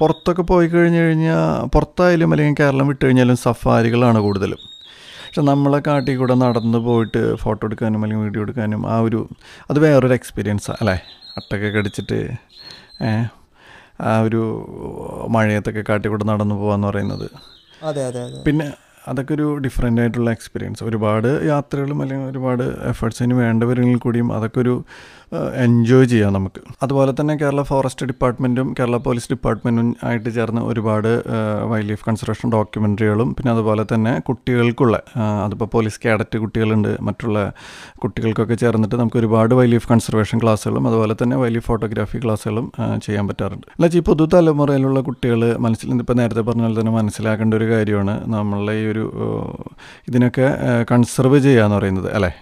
പുറത്തൊക്കെ 0.00 0.44
പോയി 0.52 0.68
കഴിഞ്ഞ് 0.68 1.00
കഴിഞ്ഞാൽ 1.06 1.42
പുറത്തായാലും 1.74 2.32
അല്ലെങ്കിൽ 2.34 2.56
കേരളം 2.62 2.88
വിട്ട് 2.90 3.02
കഴിഞ്ഞാലും 3.06 3.36
സഫാരികളാണ് 3.44 4.20
കൂടുതലും. 4.26 4.62
പക്ഷെ 5.26 5.42
നമ്മളെ 5.50 5.78
കാട്ടിൽ 5.86 6.16
കൂടെ 6.18 6.34
നടന്ന് 6.42 6.78
പോയിട്ട് 6.88 7.22
ഫോട്ടോ 7.42 7.62
എടുക്കാനും 7.68 8.02
അല്ലെങ്കിൽ 8.04 8.26
വീഡിയോ 8.26 8.42
എടുക്കാനും 8.46 8.82
ആ 8.92 8.96
ഒരു 9.06 9.20
അത് 9.70 9.78
വേറൊരു 9.84 10.14
എക്സ്പീരിയൻസ് 10.20 10.70
അല്ലേ? 10.80 10.96
അട്ടൊക്കെ 11.38 11.68
കടിച്ചിട്ട് 11.76 12.18
ആ 14.08 14.12
ഒരു 14.26 14.40
മഴയത്തൊക്കെ 15.34 15.82
കാട്ടിൽ 15.88 16.10
കൂടെ 16.14 16.24
നടന്നു 16.32 16.54
പോകാന്ന് 16.62 16.86
പറയുന്നത്. 16.90 17.28
അതെ 17.82 18.02
അതെ 18.08 18.20
അതെ. 18.26 18.40
പിന്നെ 18.46 18.66
അതൊക്കെ 19.10 19.32
ഒരു 19.34 19.46
ഡിഫറെന്റ് 19.64 20.00
ആയിട്ടുള്ള 20.02 20.30
എക്സ്പീരിയൻസ് 20.36 20.84
ഒരുപാട് 20.88 21.28
യാത്രകളും 21.50 21.98
അല്ലെങ്കിൽ 22.02 22.28
ഒരുപാട് 22.32 22.64
എഫേർട്സിന് 22.92 23.34
വേണ്ടവരെങ്കിൽ 23.40 23.98
കൂടിയും 24.04 24.28
അതൊക്കെ 24.36 24.58
ഒരു 24.60 24.74
എൻജോയ് 25.64 26.06
ചെയ്യാം 26.10 26.32
നമുക്ക്. 26.36 26.60
അതുപോലെ 26.84 27.12
തന്നെ 27.18 27.34
കേരള 27.40 27.62
ഫോറസ്റ്റ് 27.70 28.06
ഡിപ്പാർട്ട്മെന്റും 28.10 28.68
കേരള 28.78 28.96
പോലീസ് 29.06 29.28
ഡിപ്പാർട്ട്മെന്റും 29.32 29.88
ആയിട്ട് 30.08 30.30
ചേർന്ന് 30.36 30.62
ഒരുപാട് 30.70 31.08
വൈൽഡ് 31.70 31.88
ലൈഫ് 31.90 32.04
കൺസർവേഷൻ 32.08 32.50
ഡോക്യുമെന്ററികളും 32.56 33.30
പിന്നെ 33.38 33.50
അതുപോലെ 33.54 33.84
തന്നെ 33.92 34.12
കുട്ടികൾക്കുള്ള 34.28 34.96
അതിപ്പോൾ 35.46 35.68
പോലീസ് 35.74 36.00
കേഡറ്റ് 36.04 36.38
കുട്ടികളുണ്ട് 36.44 36.90
മറ്റുള്ള 37.08 37.38
കുട്ടികൾക്കൊക്കെ 38.04 38.58
ചേർന്നിട്ട് 38.62 38.96
നമുക്ക് 39.02 39.20
ഒരുപാട് 39.22 39.54
വൈൽഡ് 39.60 39.74
ലൈഫ് 39.76 39.90
കൺസർവേഷൻ 39.92 40.38
ക്ലാസ്സുകളും 40.44 40.86
അതുപോലെ 40.92 41.16
തന്നെ 41.22 41.36
വൈൽഡ് 41.42 41.58
ലൈഫ് 41.58 41.68
ഫോട്ടോഗ്രാഫി 41.72 42.20
ക്ലാസ്സുകളും 42.24 42.68
ചെയ്യാൻ 43.08 43.26
പറ്റാറുണ്ട്. 43.32 43.68
അല്ല 43.76 43.90
ഈ 44.00 44.04
പുതുതലമുറയിലുള്ള 44.10 45.00
കുട്ടികൾ 45.10 45.42
മനസ്സിൽ 45.66 46.00
ഇപ്പോൾ 46.06 46.18
നേരത്തെ 46.22 46.40
പറഞ്ഞ 46.40 46.64
പോലെ 46.66 46.80
തന്നെ 46.80 46.94
മനസ്സിലാക്കേണ്ട 47.00 47.54
ഒരു 47.54 47.68
കാര്യമാണ് 47.74 48.16
നമ്മളുടെ 48.36 48.76
ഈ 48.82 48.86
ഒരു 48.94 49.04
ഇതിനൊക്കെ 50.08 50.48
കൺസർവ് 50.92 51.38
ചെയ്യുക 51.46 51.66
എന്ന് 51.68 51.78
പറയുന്നത് 51.78 52.10
അല്ലേ? 52.16 52.32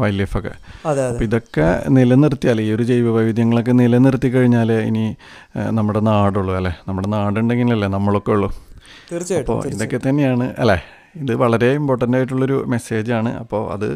വൈൽഡ് 0.00 0.20
ലൈഫൊക്കെ 0.20 0.52
അപ്പോൾ 0.86 1.24
ഇതൊക്കെ 1.28 1.66
നിലനിർത്തിയാൽ 1.96 2.60
ഈ 2.60 2.68
ഒരു 2.74 2.82
ജൈവ 2.82 3.10
വൈവിധ്യങ്ങളൊക്കെ 3.16 3.72
നിലനിർത്തി 3.72 4.28
കഴിഞ്ഞാൽ 4.28 4.72
ഇനി 4.88 5.04
നമ്മുടെ 5.78 6.00
നാടുള്ളൂ 6.10 6.54
അല്ലേ? 6.54 6.72
നമ്മുടെ 6.88 7.08
നാടുണ്ടെങ്കിലല്ലേ 7.08 7.88
നമ്മളൊക്കെ 7.88 8.32
ഉള്ളൂ. 8.36 8.50
അപ്പോൾ 9.40 9.60
ഇതൊക്കെ 9.74 10.00
തന്നെയാണ് 10.08 10.54
അല്ലേ? 10.64 10.78
ഇത് 11.22 11.32
വളരെ 11.34 11.68
ഇമ്പോർട്ടന്റ് 11.78 12.16
ആയിട്ടുള്ളൊരു 12.16 12.64
മെസ്സേജാണ്. 12.74 13.30
അപ്പോൾ 13.42 13.62
അത് 13.74 13.88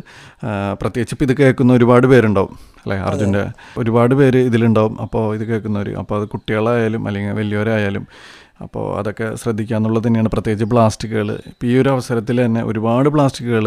പ്രത്യേകിച്ച് 0.80 1.14
ഇപ്പോൾ 1.14 1.24
ഇത് 1.24 1.35
കേൾക്കുന്ന 1.40 1.72
ഒരുപാട് 1.72 2.06
പേരുണ്ടാവും 2.12 2.54
അല്ലേ? 2.85 2.96
അർജുന്റെ 3.09 3.44
ഒരുപാട് 3.82 4.14
പേര് 4.14 4.38
ഇതിലുണ്ടാവും. 4.48 4.96
അപ്പോൾ 5.00 5.22
ഇത് 5.37 5.44
കേൾക്കുന്നവർ 5.50 5.88
അപ്പോൾ 6.02 6.16
അത് 6.20 6.28
കുട്ടികളായാലും 6.35 7.09
അല്ലെങ്കിൽ 7.09 7.32
വലിയവരായാലും 7.32 8.04
അപ്പോൾ 8.61 8.85
അതൊക്കെ 8.99 9.27
ശ്രദ്ധിക്കുക 9.35 9.77
എന്നുള്ളത് 9.77 10.07
തന്നെയാണ് 10.07 10.31
പ്രത്യേകിച്ച് 10.31 10.64
പ്ലാസ്റ്റിക്കുകൾ 10.64 11.29
ഇപ്പോൾ 11.51 11.66
ഈ 11.66 11.75
ഒരു 11.79 11.88
അവസരത്തിൽ 11.88 12.37
തന്നെ 12.45 12.61
ഒരുപാട് 12.62 13.09
പ്ലാസ്റ്റിക്കുകൾ 13.09 13.66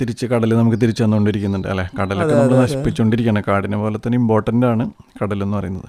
തിരിച്ച് 0.00 0.26
കടലിൽ 0.32 0.54
നമുക്ക് 0.54 0.78
തിരിച്ചു 0.82 1.02
തന്നുകൊണ്ടിരിക്കുന്നുണ്ട് 1.04 1.68
അല്ലേ? 1.68 1.86
കടലൊക്കെ 2.00 2.34
നമ്മൾ 2.34 2.56
നശിപ്പിച്ചുകൊണ്ടിരിക്കുകയാണ് 2.62 3.42
കാടിനെ 3.48 3.76
പോലെ 3.76 4.00
തന്നെ 4.06 4.18
ഇമ്പോർട്ടന്റ് 4.18 4.66
ആണ് 4.66 4.86
കടലെന്ന് 5.20 5.56
പറയുന്നത്. 5.56 5.88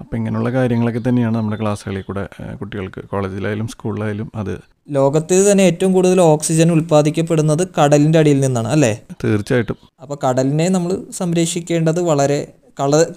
അപ്പം 0.00 0.16
ഇങ്ങനെയുള്ള 0.16 0.50
കാര്യങ്ങളൊക്കെ 0.50 1.00
തന്നെയാണ് 1.08 1.36
നമ്മുടെ 1.36 1.58
ക്ലാസ്സുകളിൽ 1.62 2.02
കൂടെ 2.02 2.22
കുട്ടികൾക്ക് 2.60 3.00
കോളേജിലായാലും 3.10 3.66
സ്കൂളിലായാലും 3.68 4.28
അത് 4.34 4.54
ലോകത്തിൽ 4.88 5.40
തന്നെ 5.50 5.64
ഏറ്റവും 5.64 5.90
കൂടുതൽ 5.92 6.20
ഓക്സിജൻ 6.28 6.72
ഉൽപ്പാദിക്കപ്പെടുന്നത് 6.72 7.62
കടലിന്റെ 7.78 8.18
അടിയിൽ 8.18 8.40
നിന്നാണ് 8.40 8.68
അല്ലേ? 8.68 8.92
തീർച്ചയായിട്ടും. 9.24 9.76
അപ്പോൾ 10.00 10.18
കടലിനെ 10.24 10.68
നമ്മൾ 10.68 10.92
സംരക്ഷിക്കേണ്ടത് 11.18 12.00
വളരെ 12.10 12.40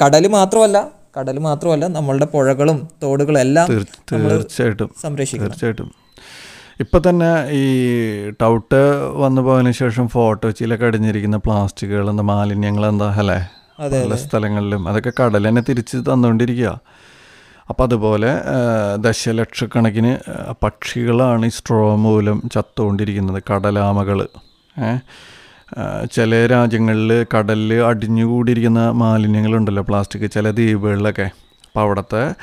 കടൽ 0.02 0.28
മാത്രമല്ല 0.32 0.78
കടൽ 1.16 1.38
മാത്രമല്ല 1.40 1.86
നമ്മളുടെ 1.88 2.26
പുഴകളും 2.26 2.78
തോടുകളും 3.04 3.40
എല്ലാം 3.40 3.68
തീർ- 3.70 3.90
തീർച്ചയായിട്ടും 4.12 4.90
സംരക്ഷിക്കും 5.02 5.48
തീർച്ചയായിട്ടും. 5.48 5.90
ഇപ്പം 6.80 7.10
തന്നെ 7.10 7.30
ഈ 7.52 7.66
ടൗട്ട് 8.42 8.80
വന്നു 9.16 9.42
പോയതിനു 9.42 9.72
ശേഷം 9.72 10.08
ഫോട്ടോച്ചിലൊക്കെ 10.08 10.86
അടിഞ്ഞിരിക്കുന്ന 10.86 11.38
പ്ലാസ്റ്റിക്കുകൾ 11.38 12.10
എന്താ 12.10 12.24
മാലിന്യങ്ങൾ 12.24 12.86
എന്താ 12.86 13.10
അല്ലേ? 13.18 13.38
അതെ 13.80 14.00
പല 14.06 14.16
സ്ഥലങ്ങളിലും 14.16 14.90
അതൊക്കെ 14.90 15.12
കടൽ 15.20 15.48
തന്നെ 15.48 15.62
തിരിച്ച് 15.70 15.98
തന്നുകൊണ്ടിരിക്കുക. 16.10 16.72
അപ്പം 17.70 17.84
അതുപോലെ 17.84 18.32
ദശലക്ഷക്കണക്കിന് 18.98 20.12
പക്ഷികളാണ് 20.64 21.46
ഈ 21.46 21.50
സ്ട്രോ 21.50 21.96
മൂലം 21.96 22.50
ചത്തുകൊണ്ടിരിക്കുന്നത് 22.54 23.44
കടലാമകൾ 23.52 24.20
ചില 26.12 26.48
രാജ്യങ്ങളിൽ 26.48 27.26
കടലിൽ 27.36 27.74
അടിഞ്ഞുകൂടിയിരിക്കുന്ന 27.74 28.92
മാലിന്യങ്ങളുണ്ടല്ലോ 28.92 29.84
പ്ലാസ്റ്റിക് 29.84 30.32
ചില 30.32 30.52
ദ്വീപുകളിലൊക്കെ. 30.52 31.30
അപ്പോൾ 31.66 31.82
അവിടുത്തെ 31.82 32.34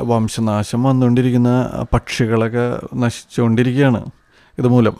വംശനാശം 0.00 0.82
വന്നുകൊണ്ടിരിക്കുന്ന 0.82 1.70
പക്ഷികളൊക്കെ 1.92 2.80
നശിച്ചുകൊണ്ടിരിക്കുകയാണ് 2.94 4.10
ഇതുമൂലം. 4.58 4.92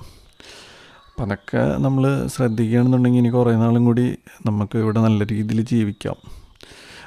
അപ്പം 1.11 1.25
അതൊക്കെ 1.25 1.79
നമ്മൾ 1.79 2.27
ശ്രദ്ധിക്കുകയാണെന്നുണ്ടെങ്കിൽ 2.27 3.21
ഇനി 3.21 3.29
കുറേ 3.29 3.53
നാളും 3.53 3.85
കൂടി 3.85 4.19
നമുക്ക് 4.47 4.79
ഇവിടെ 4.79 5.01
നല്ല 5.01 5.25
രീതിയിൽ 5.25 5.61
ജീവിക്കാം. 5.61 6.17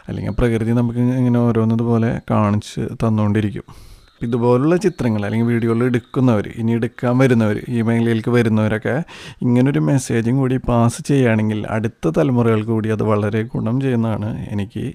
അല്ലെങ്കിൽ 0.08 0.32
പ്രകൃതി 0.32 0.72
നമുക്ക് 0.72 1.00
ഇങ്ങനെ 1.00 1.40
ഓരോന്നതുപോലെ 1.40 2.22
കാണിച്ച് 2.32 2.80
തന്നുകൊണ്ടിരിക്കും. 2.80 3.87
ഇതുപോലുള്ള 4.22 4.76
ചിത്രങ്ങൾ 4.76 5.26
അല്ലെങ്കിൽ 5.26 5.48
വീഡിയോകൾ 5.48 5.84
എടുക്കുന്നവർ 5.84 6.48
ഇനി 6.60 6.72
എടുക്കാൻ 6.72 7.18
വരുന്നവർ 7.18 7.58
ഈ 7.70 7.82
മേഖലയിലേക്ക് 7.82 8.30
വരുന്നവരൊക്കെ 8.30 8.96
ഇങ്ങനൊരു 9.42 9.80
മെസ്സേജും 9.80 10.38
കൂടി 10.38 10.58
പാസ് 10.70 11.02
ചെയ്യുകയാണെങ്കിൽ 11.08 11.66
അടുത്ത 11.78 12.12
തലമുറകൾക്ക് 12.18 12.72
കൂടി 12.72 12.90
അത് 12.90 13.04
വളരെ 13.04 13.42
ഗുണം 13.56 13.82
ചെയ്യുന്നതാണ് 13.82 14.30
എനിക്ക് 14.54 14.86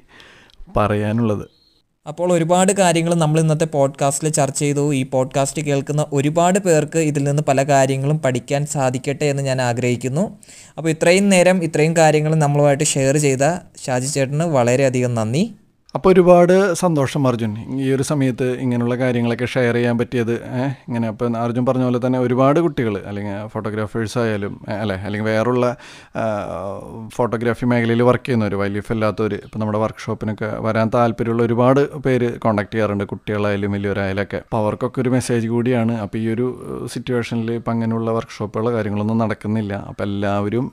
പറയാനുള്ളത്. 0.77 1.47
അപ്പോൾ 2.07 2.33
ഒരുപാട് 2.33 2.73
കാര്യങ്ങൾ 2.73 3.15
നമ്മൾ 3.15 3.41
ഇന്നത്തെ 3.41 3.67
പോഡ്കാസ്റ്റിൽ 3.75 4.29
ചർച്ച 4.29 4.59
ചെയ്തു. 4.59 4.85
ഈ 5.01 5.03
പോഡ്കാസ്റ്റ് 5.03 5.63
കേൾക്കുന്ന 5.63 6.07
ഒരുപാട് 6.13 6.59
പേർക്ക് 6.59 6.99
ഇതിൽ 6.99 7.23
നിന്ന് 7.25 7.43
പല 7.43 7.63
കാര്യങ്ങളും 7.63 8.19
പഠിക്കാൻ 8.25 8.67
സാധിക്കട്ടെ 8.67 9.25
എന്ന് 9.25 9.43
ഞാൻ 9.43 9.63
ആഗ്രഹിക്കുന്നു. 9.63 10.25
അപ്പോൾ 10.79 10.91
ഇത്രയും 10.91 11.29
നേരം 11.29 11.65
ഇത്രയും 11.65 11.97
കാര്യങ്ങൾ 11.97 12.35
നമ്മളുമായിട്ട് 12.35 12.85
ഷെയർ 12.95 13.17
ചെയ്ത 13.17 13.45
ഷാജി 13.85 14.07
ചേട്ടന് 14.07 14.45
വളരെയധികം 14.59 15.15
നന്ദി. 15.15 15.45
അപ്പോൾ 15.97 16.11
ഒരുപാട് 16.13 16.55
സന്തോഷം 16.81 17.23
അർജുൻ. 17.29 17.53
ഈ 17.85 17.87
ഒരു 17.95 18.05
സമയത്ത് 18.11 18.47
ഇങ്ങനെയുള്ള 18.65 18.95
കാര്യങ്ങളൊക്കെ 19.03 19.47
ഷെയർ 19.55 19.75
ചെയ്യാൻ 19.77 19.97
പറ്റിയത് 20.01 20.33
ഇങ്ങനെ 20.87 21.07
അപ്പോൾ 21.13 21.37
അർജുൻ 21.43 21.65
പറഞ്ഞ 21.69 21.85
പോലെ 21.89 22.01
തന്നെ 22.05 22.19
ഒരുപാട് 22.27 22.59
കുട്ടികൾ 22.67 22.95
അല്ലെങ്കിൽ 23.11 23.35
ഫോട്ടോഗ്രാഫേഴ്സ് 23.55 24.17
ആയാലും 24.23 24.55
അല്ലേ 24.77 24.97
അല്ലെങ്കിൽ 25.05 25.29
വേറുള്ള 25.29 25.67
ഫോട്ടോഗ്രാഫി 27.17 27.67
മേഖലയിൽ 27.73 28.03
വർക്ക് 28.11 28.27
ചെയ്യുന്നവർ 28.27 28.57
വലിയ 28.63 28.83
ഇല്ലാത്തവർ 28.97 29.35
ഇപ്പം 29.35 29.61
നമ്മുടെ 29.61 29.83
വർക്ക്ഷോപ്പിനൊക്കെ 29.85 30.51
വരാൻ 30.69 30.89
താല്പര്യമുള്ള 30.97 31.45
ഒരുപാട് 31.49 31.83
പേര് 32.07 32.31
കോൺടാക്ട് 32.47 32.75
ചെയ്യാറുണ്ട്. 32.75 33.05
കുട്ടികളായാലും 33.13 33.73
വലിയവരായാലും 33.77 34.25
ഒക്കെ 34.27 34.41
അപ്പോൾ 34.47 34.61
അവർക്കൊക്കെ 34.65 35.01
ഒരു 35.05 35.13
മെസ്സേജ് 35.19 35.47
കൂടിയാണ് 35.55 35.95
അപ്പോൾ 36.07 36.19
ഈ 36.25 36.27
ഒരു 36.35 36.49
സിറ്റുവേഷനിൽ 36.95 37.51
ഇപ്പം 37.61 37.73
അങ്ങനെയുള്ള 37.77 38.11
വർക്ക്ഷോപ്പുകളോ 38.11 38.73
കാര്യങ്ങളൊന്നും 38.79 39.19
നടക്കുന്നില്ല. 39.25 39.75
അപ്പോൾ 39.93 40.05
എല്ലാവരും 40.11 40.67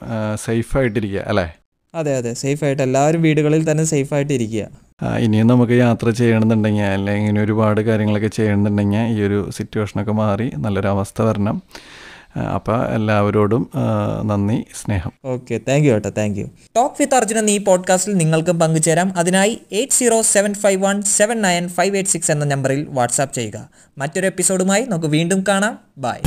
സേഫായിട്ടിരിക്കുക 0.48 1.26
അല്ലേ? 1.34 1.48
അതെ 1.94 2.18
അതെ. 2.18 2.34
സേഫ് 2.34 2.64
ആയിട്ട് 2.64 2.84
എല്ലാവരും 2.84 3.22
വീടുകളിൽ 3.22 3.72
തന്നെ 3.72 3.84
സേഫ് 3.86 4.14
ആയിട്ട് 4.14 4.34
ഇരിക്കുക 4.34 4.66
ആ, 5.02 5.10
ഇനിയും 5.18 5.48
നമുക്ക് 5.48 5.74
യാത്ര 5.78 6.10
ചെയ്യണമെന്നുണ്ടെങ്കിൽ 6.10 6.84
അല്ലെങ്കിൽ 6.96 7.20
ഇങ്ങനെ 7.22 7.42
ഒരുപാട് 7.42 7.82
കാര്യങ്ങളൊക്കെ 7.82 8.28
ചെയ്യണമെന്നുണ്ടെങ്കിൽ 8.28 9.04
ഈ 9.14 9.22
ഒരു 9.24 9.52
സിറ്റുവേഷനൊക്കെ 9.58 10.12
മാറി 10.14 10.52
നല്ലൊരു 10.58 10.88
അവസ്ഥ 10.88 11.22
വരണം. 11.22 11.58
അപ്പോൾ 12.56 12.86
എല്ലാവരോടും 12.96 13.64
നന്ദി 14.24 14.58
സ്നേഹം. 14.82 15.14
ഓക്കെ 15.26 15.62
താങ്ക് 15.68 15.88
യു 15.88 15.94
കേട്ടോ 15.94 16.12
thank 16.18 16.40
you 16.40 16.46
talk 16.76 16.96
with 17.00 17.16
Arjun 17.16 17.38
എന്ന 17.38 17.52
ഈ 17.52 17.62
പോഡ്കാസ്റ്റിൽ 17.70 18.14
നിങ്ങൾക്കും 18.18 18.60
പങ്കുചേരാം. 18.60 19.14
അതിനായി 19.18 19.54
eight 19.72 19.94
zero 19.94 20.22
seven 20.34 20.54
five 20.64 20.82
one 20.86 21.02
seven 21.18 21.42
nine 21.42 21.68
five 21.70 21.96
eight 21.96 22.14
six 22.16 22.32
എന്ന 22.32 22.46
നമ്പറിൽ 22.54 22.88
വാട്സാപ്പ് 22.90 23.36
ചെയ്യുക. 23.36 23.60
മറ്റൊരു 23.98 24.26
എപ്പിസോഡുമായി 24.26 24.86
നമുക്ക് 24.90 25.12
വീണ്ടും 25.18 25.44
കാണാം. 25.50 25.76
ബൈ 25.98 26.18